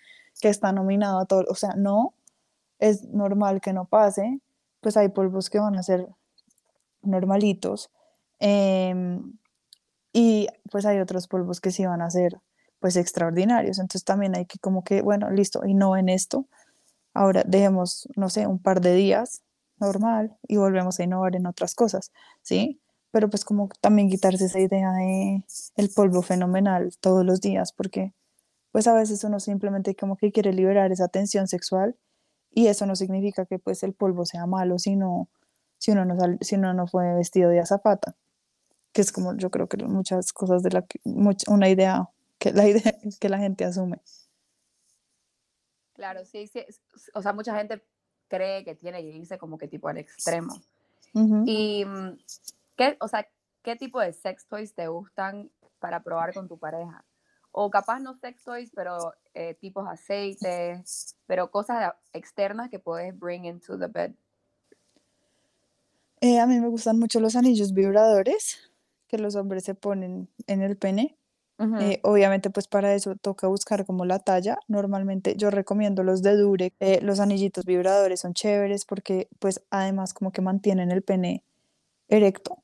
[0.40, 2.14] que está nominado a todo, o sea, no,
[2.78, 4.40] es normal que no pase,
[4.82, 6.08] pues hay polvos que van a ser
[7.02, 7.90] normalitos,
[8.40, 9.38] em,
[10.12, 12.40] y pues hay otros polvos que sí van a ser
[12.80, 16.46] pues extraordinarios, entonces también hay que como que, bueno, listo, y no en esto,
[17.14, 19.42] ahora dejemos, no sé, un par de días
[19.78, 22.12] normal y volvemos a innovar en otras cosas,
[22.42, 22.80] ¿sí?
[23.12, 25.44] Pero pues como también quitarse esa idea de
[25.76, 28.14] el polvo fenomenal todos los días, porque
[28.72, 31.96] pues a veces uno simplemente como que quiere liberar esa tensión sexual
[32.52, 35.28] y eso no significa que pues el polvo sea malo, sino
[35.78, 38.14] si uno no, sal- si uno no fue vestido de azafata,
[38.92, 42.52] que es como yo creo que muchas cosas de la que, much- una idea que
[42.52, 44.00] la idea que la gente asume.
[45.94, 46.64] Claro, sí, sí.
[47.14, 47.82] O sea, mucha gente
[48.28, 50.54] cree que tiene que irse como que tipo al extremo.
[51.46, 52.16] Y, mm,
[52.76, 53.28] ¿qué, o sea,
[53.62, 57.04] ¿qué tipo de sex toys te gustan para probar con tu pareja?
[57.52, 63.44] O capaz no sex toys, pero eh, tipos aceites, pero cosas externas que puedes bring
[63.44, 64.12] into the bed.
[66.20, 68.58] Eh, a mí me gustan mucho los anillos vibradores
[69.08, 71.16] que los hombres se ponen en el pene.
[71.78, 74.58] Eh, obviamente, pues para eso toca buscar como la talla.
[74.66, 76.74] Normalmente yo recomiendo los de Durex.
[76.80, 81.44] eh, los anillitos vibradores son chéveres porque pues además como que mantienen el pene
[82.08, 82.61] erecto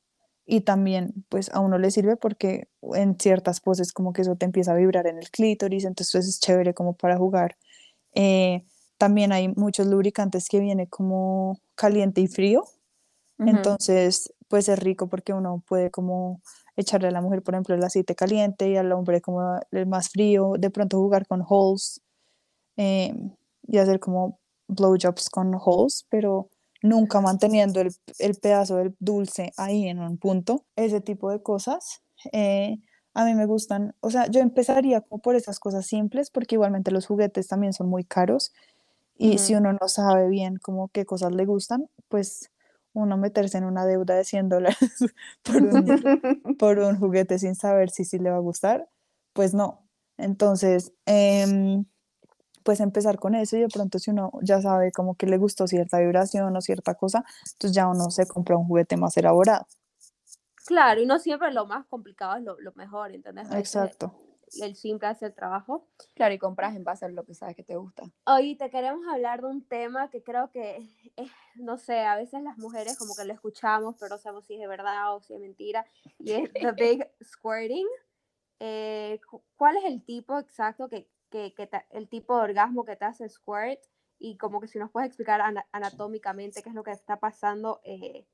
[0.51, 4.47] y también pues a uno le sirve porque en ciertas poses como que eso te
[4.47, 7.59] empieza a vibrar en el clítoris, entonces es chévere como para jugar.
[8.15, 8.65] Eh,
[8.97, 12.65] también hay muchos lubricantes que viene como caliente y frío.
[13.39, 16.41] Entonces, pues es rico porque uno puede como
[16.77, 20.09] echarle a la mujer, por ejemplo, el aceite caliente y al hombre como el más
[20.09, 22.01] frío, de pronto jugar con holes
[22.79, 23.15] eh,
[23.67, 26.49] y hacer como blowjobs con holes, pero
[26.83, 32.03] nunca manteniendo el, el pedazo del dulce ahí en un punto, ese tipo de cosas.
[32.33, 32.79] eh,
[33.15, 36.93] a mí me gustan, o sea, yo empezaría como por esas cosas simples porque igualmente
[36.93, 38.53] los juguetes también son muy caros
[39.17, 42.51] y si uno no sabe bien como qué cosas le gustan, pues
[42.93, 44.79] uno meterse en una deuda de 100 dólares
[45.43, 45.87] por un,
[46.59, 48.89] por un juguete sin saber si sí le va a gustar,
[49.33, 49.89] pues no.
[50.17, 51.85] Entonces, em,
[52.69, 55.67] pues empezar con eso y de pronto si uno ya sabe como que le gustó
[55.67, 59.67] cierta vibración o cierta cosa, entonces ya uno se compra un juguete más elaborado.
[60.67, 63.51] Claro, y no siempre lo más complicado es lo, mejor, ¿entendés?
[63.53, 64.13] Exacto.
[64.61, 65.89] El, simple hace el trabajo.
[66.15, 68.03] Claro, y compras en base a lo que sabes que te gusta.
[68.27, 70.91] Hoy te queremos hablar de un tema que creo que,
[71.55, 74.61] no sé, a veces las mujeres como que lo escuchamos, pero no sabemos si es
[74.61, 75.87] de verdad o si es mentira,
[76.19, 77.87] y es the big squirting.
[78.61, 79.21] Eh,
[79.57, 81.55] ¿Cuál es el tipo exacto que, que,
[81.91, 83.81] el tipo de orgasmo que te hace squirt?
[84.19, 88.27] Y como que si nos puedes explicar anatómicamente qué es lo que está pasando eh,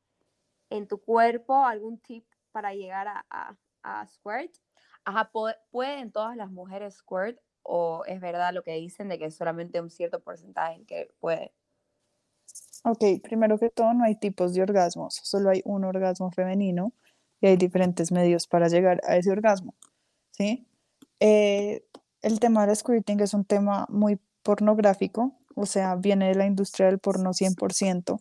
[0.70, 4.54] en tu cuerpo, algún tip para llegar a, a, squirt.
[5.04, 5.30] Ajá,
[5.70, 9.90] ¿pueden todas las mujeres squirt o es verdad lo que dicen de que solamente un
[9.90, 11.52] cierto porcentaje en que puede?
[12.84, 16.92] Ok, primero que todo no hay tipos de orgasmos, solo hay un orgasmo femenino
[17.40, 19.74] y hay diferentes medios para llegar a ese orgasmo,
[20.30, 20.66] ¿sí?
[21.20, 21.86] Eh,
[22.24, 26.86] el tema del squirting es un tema muy pornográfico, o sea, viene de la industria
[26.86, 28.20] del porno 100%.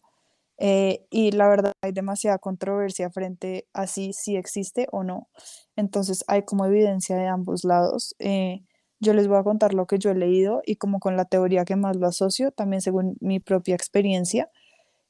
[0.58, 5.30] Eh, y la verdad hay demasiada controversia frente a si, si existe o no.
[5.76, 8.16] Entonces hay como evidencia de ambos lados.
[8.20, 8.64] Eh,
[9.00, 11.66] yo les voy a contar lo que yo he leído y como con la teoría
[11.66, 14.52] que más lo asocio, también según mi propia experiencia.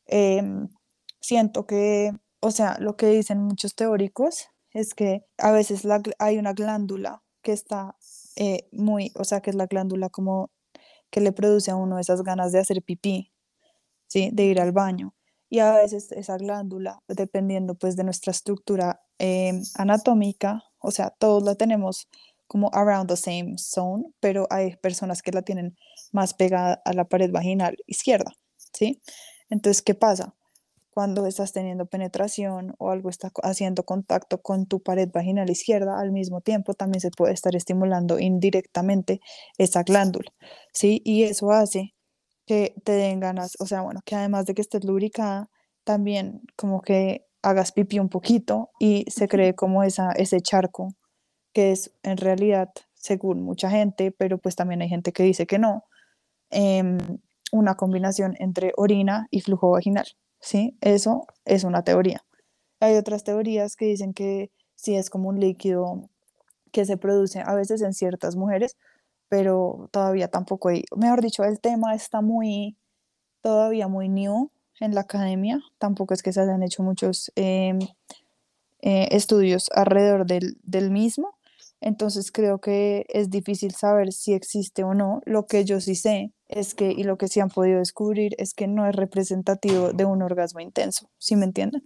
[0.06, 0.70] Em,
[1.20, 5.84] siento que, o sea, lo que dicen muchos teóricos es que a veces
[6.20, 7.96] hay una glándula que está
[8.36, 10.52] eh, muy, o sea, que es la glándula como
[11.12, 13.32] que le produce a uno esas ganas de hacer pipí,
[14.08, 14.32] ¿sí?
[14.34, 15.16] De ir al baño
[15.54, 21.44] y a veces esa glándula, dependiendo pues de nuestra estructura em, anatómica, o sea, todos
[21.44, 22.08] la tenemos
[22.48, 25.78] como around the same zone, pero hay personas que la tienen
[26.12, 28.34] más pegada a la pared vaginal izquierda,
[28.74, 29.00] ¿sí?
[29.48, 30.34] Entonces, ¿qué pasa?
[30.94, 36.12] Cuando estás teniendo penetración o algo está haciendo contacto con tu pared vaginal izquierda, al
[36.12, 39.20] mismo tiempo también se puede estar estimulando indirectamente
[39.58, 40.32] esa glándula,
[40.72, 41.02] ¿sí?
[41.04, 41.96] Y eso hace
[42.46, 45.50] que te den ganas, o sea, bueno, que además de que estés lubricada,
[45.84, 50.94] también como que hagas pipí un poquito y se cree como esa, ese charco,
[51.54, 55.60] que es en realidad, según mucha gente, pero pues también hay gente que dice que
[55.60, 55.86] no,
[56.52, 56.98] em,
[57.52, 60.08] una combinación entre orina y flujo vaginal,
[60.44, 60.78] ¿sí?
[60.82, 62.24] Eso es una teoría.
[62.80, 66.10] Hay otras teorías que dicen que sí es como un líquido
[66.72, 68.76] que se produce a veces en ciertas mujeres,
[69.30, 72.76] pero todavía tampoco hay, mejor dicho, el tema está muy,
[73.42, 77.80] todavía muy new en la academia, tampoco es que se hayan hecho muchos em,
[78.82, 81.36] eh, estudios alrededor del, del, mismo,
[81.86, 85.22] entonces creo que es difícil saber si existe o no.
[85.26, 88.54] Lo que yo sí sé es que, y lo que sí han podido descubrir, es
[88.54, 91.84] que no es representativo de un orgasmo intenso, ¿sí me entienden?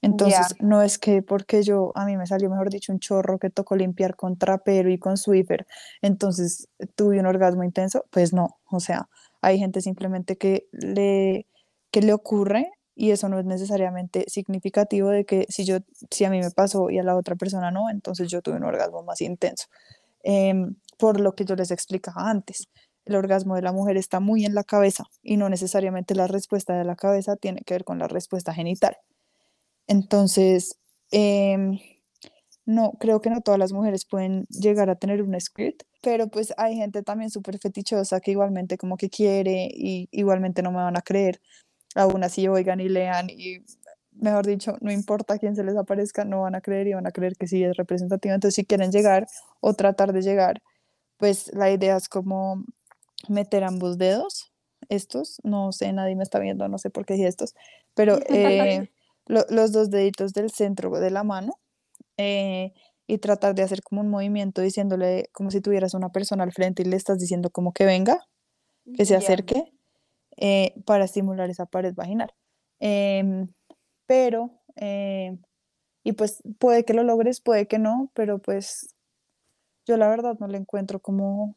[0.00, 3.50] Entonces, no es que porque yo, a mí me salió, mejor dicho, un chorro que
[3.50, 5.66] tocó limpiar con trapero y con Swiffer,
[6.00, 9.08] entonces tuve un orgasmo intenso, pues no, o sea,
[9.42, 11.46] hay gente simplemente que le,
[11.90, 15.78] que le ocurre y eso no es necesariamente significativo de que si, yo,
[16.10, 18.64] si a mí me pasó y a la otra persona no, entonces yo tuve un
[18.64, 19.66] orgasmo más intenso.
[20.24, 22.68] Em, por lo que yo les explicaba antes,
[23.04, 26.76] el orgasmo de la mujer está muy en la cabeza y no necesariamente la respuesta
[26.76, 28.96] de la cabeza tiene que ver con la respuesta genital.
[29.86, 30.78] Entonces,
[31.10, 31.78] em,
[32.64, 36.54] no, creo que no todas las mujeres pueden llegar a tener un squirt, pero pues
[36.56, 40.96] hay gente también súper fetichosa que igualmente como que quiere y igualmente no me van
[40.96, 41.40] a creer.
[41.96, 43.64] Aún así oigan y lean y,
[44.12, 47.10] mejor dicho, no importa quién se les aparezca, no van a creer y van a
[47.10, 48.34] creer que sí es representativo.
[48.34, 49.26] Entonces, si quieren llegar
[49.60, 50.62] o tratar de llegar,
[51.16, 52.64] pues la idea es como
[53.28, 54.52] meter ambos dedos,
[54.88, 57.54] estos, no sé, nadie me está viendo, no sé por qué dije estos,
[57.94, 58.20] pero...
[58.28, 58.88] Eh,
[59.26, 61.58] los dos deditos del centro de la mano
[62.16, 62.72] eh,
[63.06, 66.82] y tratar de hacer como un movimiento diciéndole como si tuvieras una persona al frente
[66.82, 68.26] y le estás diciendo como que venga,
[68.96, 69.72] que se acerque
[70.36, 72.32] eh, para estimular esa pared vaginal.
[72.80, 73.48] Em,
[74.06, 75.38] pero, eh,
[76.04, 78.94] y pues puede que lo logres, puede que no, pero pues
[79.86, 81.56] yo la verdad no le encuentro como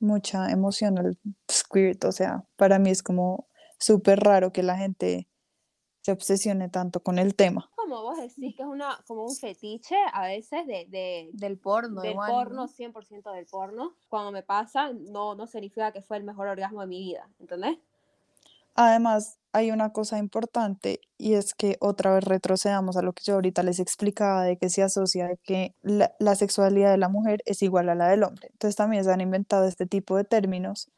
[0.00, 1.18] mucha emoción al
[1.50, 5.28] squirt, o sea, para mí es como súper raro que la gente
[6.02, 7.70] se obsesione tanto con el tema.
[7.76, 12.00] Como vos decís que es una, como un fetiche a veces de, de del porno.
[12.00, 13.94] Del porno, 100% del porno.
[14.08, 17.78] Cuando me pasa, no, no significa que fue el mejor orgasmo de mi vida, ¿entendés?
[18.74, 23.34] Además, hay una cosa importante y es que otra vez retrocedamos a lo que yo
[23.34, 27.42] ahorita les explicaba de que se asocia de que la, la sexualidad de la mujer
[27.46, 28.48] es igual a la del hombre.
[28.52, 30.88] Entonces también se han inventado este tipo de términos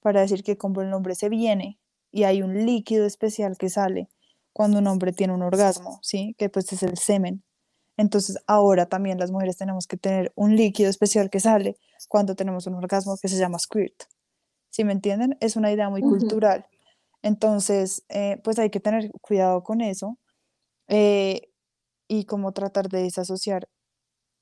[0.00, 1.78] para decir que como el hombre se viene
[2.10, 4.10] y hay un líquido especial que sale
[4.52, 6.34] cuando un hombre tiene un orgasmo, ¿sí?
[6.38, 7.42] Que pues es el semen.
[7.96, 11.76] Entonces ahora también las mujeres tenemos que tener un líquido especial que sale
[12.08, 14.04] cuando tenemos un orgasmo que se llama squirt.
[14.70, 15.36] ¿Sí me entienden?
[15.40, 16.66] Es una idea muy cultural.
[17.22, 20.18] Entonces, eh, pues hay que tener cuidado con eso
[20.88, 21.50] eh,
[22.08, 23.68] y como tratar de desasociar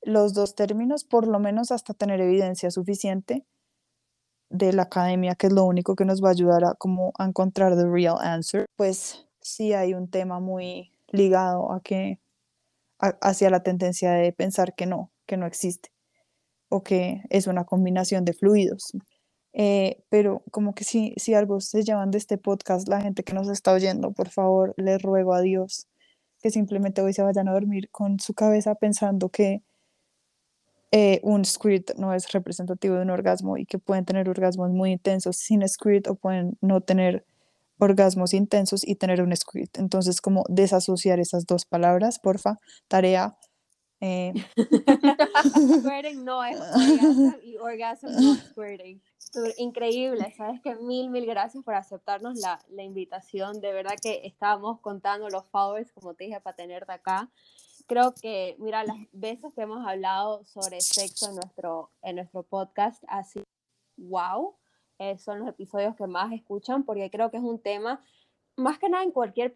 [0.02, 3.44] los dos términos, por lo menos hasta tener evidencia suficiente
[4.50, 7.24] de la academia, que es lo único que nos va a ayudar a, como, a
[7.24, 8.66] encontrar the real answer.
[8.76, 12.20] Pues sí hay un tema muy ligado a que
[12.98, 15.90] hacia la tendencia de pensar que no, que no existe
[16.68, 18.92] o que es una combinación de fluidos.
[19.52, 23.32] Eh, pero como que si, si algo se llevan de este podcast, la gente que
[23.32, 25.88] nos está oyendo, por favor, les ruego a Dios
[26.40, 29.62] que simplemente hoy se vayan a dormir con su cabeza pensando que
[30.92, 34.92] eh, un squirt no es representativo de un orgasmo y que pueden tener orgasmos muy
[34.92, 37.24] intensos sin squirt o pueden no tener
[37.80, 39.78] orgasmos intensos y tener un squirt.
[39.78, 42.58] Entonces, como desasociar esas dos palabras, porfa,
[42.88, 43.36] tarea.
[44.02, 44.32] Eh.
[45.80, 49.02] squirting no es orgasmo y orgasmo no es squirting.
[49.58, 53.60] Increíble, sabes que mil, mil gracias por aceptarnos la, la invitación.
[53.60, 57.30] De verdad que estábamos contando los followers, como te dije, para tenerte acá
[57.90, 63.02] creo que, mira, las veces que hemos hablado sobre sexo en nuestro, en nuestro podcast,
[63.08, 63.42] así,
[63.96, 64.54] wow,
[65.00, 68.04] eh, son los episodios que más escuchan, porque creo que es un tema,
[68.54, 69.54] más que nada en cualquier,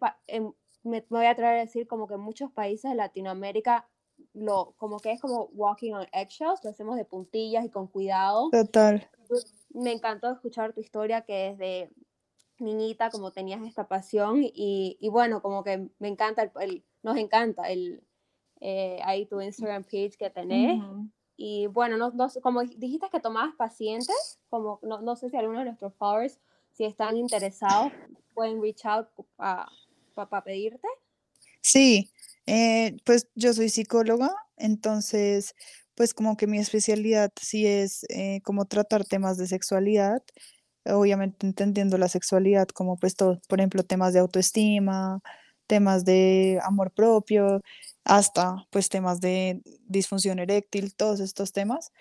[0.83, 3.87] me, voy a traer a decir como que muchos países de Latinoamérica,
[4.33, 8.49] lo, como que es como walking on eggshells, lo hacemos de puntillas y con cuidado.
[8.49, 9.07] Total.
[9.69, 11.91] Me encantó escuchar tu historia, que desde
[12.57, 17.69] niñita como tenías esta pasión y, y bueno, como que me encanta, el, nos encanta
[17.69, 18.03] el,
[18.61, 20.81] eh, ahí tu Instagram page que tenés.
[21.37, 25.61] Y bueno, no, no, como dijiste que tomabas pacientes, como no, no sé si algunos
[25.61, 26.39] de nuestros followers,
[26.71, 27.91] si están interesados,
[28.33, 29.67] pueden reach out para
[30.13, 30.87] pa, pedirte.
[31.61, 32.11] Sí,
[32.45, 35.55] eh, pues yo soy psicóloga, entonces
[35.95, 40.21] pues como que mi especialidad sí es eh, como tratar temas de sexualidad,
[40.85, 45.21] obviamente entendiendo la sexualidad como pues todo, por ejemplo, temas de autoestima,
[45.67, 47.61] temas de amor propio,
[48.03, 51.91] hasta pues temas de disfunción eréctil, todos estos temas.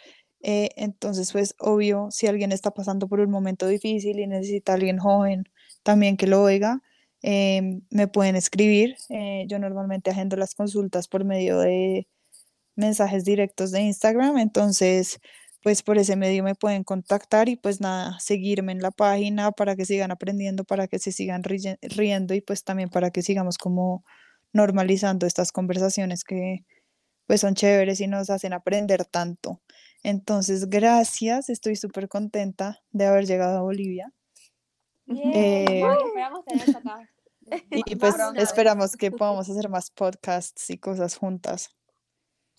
[0.42, 4.98] Eh, entonces, pues obvio, si alguien está pasando por un momento difícil y necesita alguien
[4.98, 5.44] joven
[5.82, 6.82] también que lo oiga,
[7.22, 8.96] em, me pueden escribir.
[9.10, 12.06] Eh, yo normalmente agendo las consultas por medio de
[12.76, 15.20] mensajes directos de Instagram, entonces
[15.64, 19.76] pues por ese medio me pueden contactar y pues nada, seguirme en la página para
[19.76, 24.04] que sigan aprendiendo, para que se sigan riendo y pues también para que sigamos como
[24.52, 26.66] normalizando estas conversaciones que
[27.26, 29.62] pues son chéveres y nos hacen aprender tanto.
[30.02, 34.12] Entonces, gracias, estoy súper contenta de haber llegado a Bolivia.
[35.08, 37.08] Eh, acá.
[37.70, 41.74] Y pues esperamos que podamos hacer más podcasts y cosas juntas.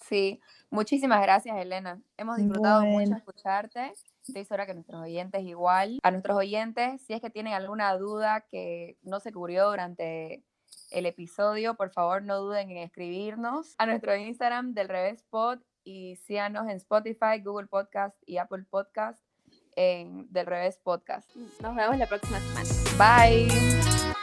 [0.08, 0.40] Sí,
[0.70, 2.02] muchísimas gracias, Elena.
[2.18, 3.94] Hemos disfrutado mucho escucharte.
[4.28, 6.00] Estoy segura que nuestros oyentes igual.
[6.04, 10.44] A nuestros oyentes, si es que tienen alguna duda que no se cubrió durante
[10.92, 16.16] el episodio, por favor no duden en escribirnos a nuestro Instagram del Revés Pod y
[16.16, 19.24] síganos en Spotify, Google Podcast y Apple Podcast
[19.76, 21.30] en Del Revés Podcast.
[21.62, 22.70] Nos vemos la próxima semana.
[22.98, 24.15] Bye.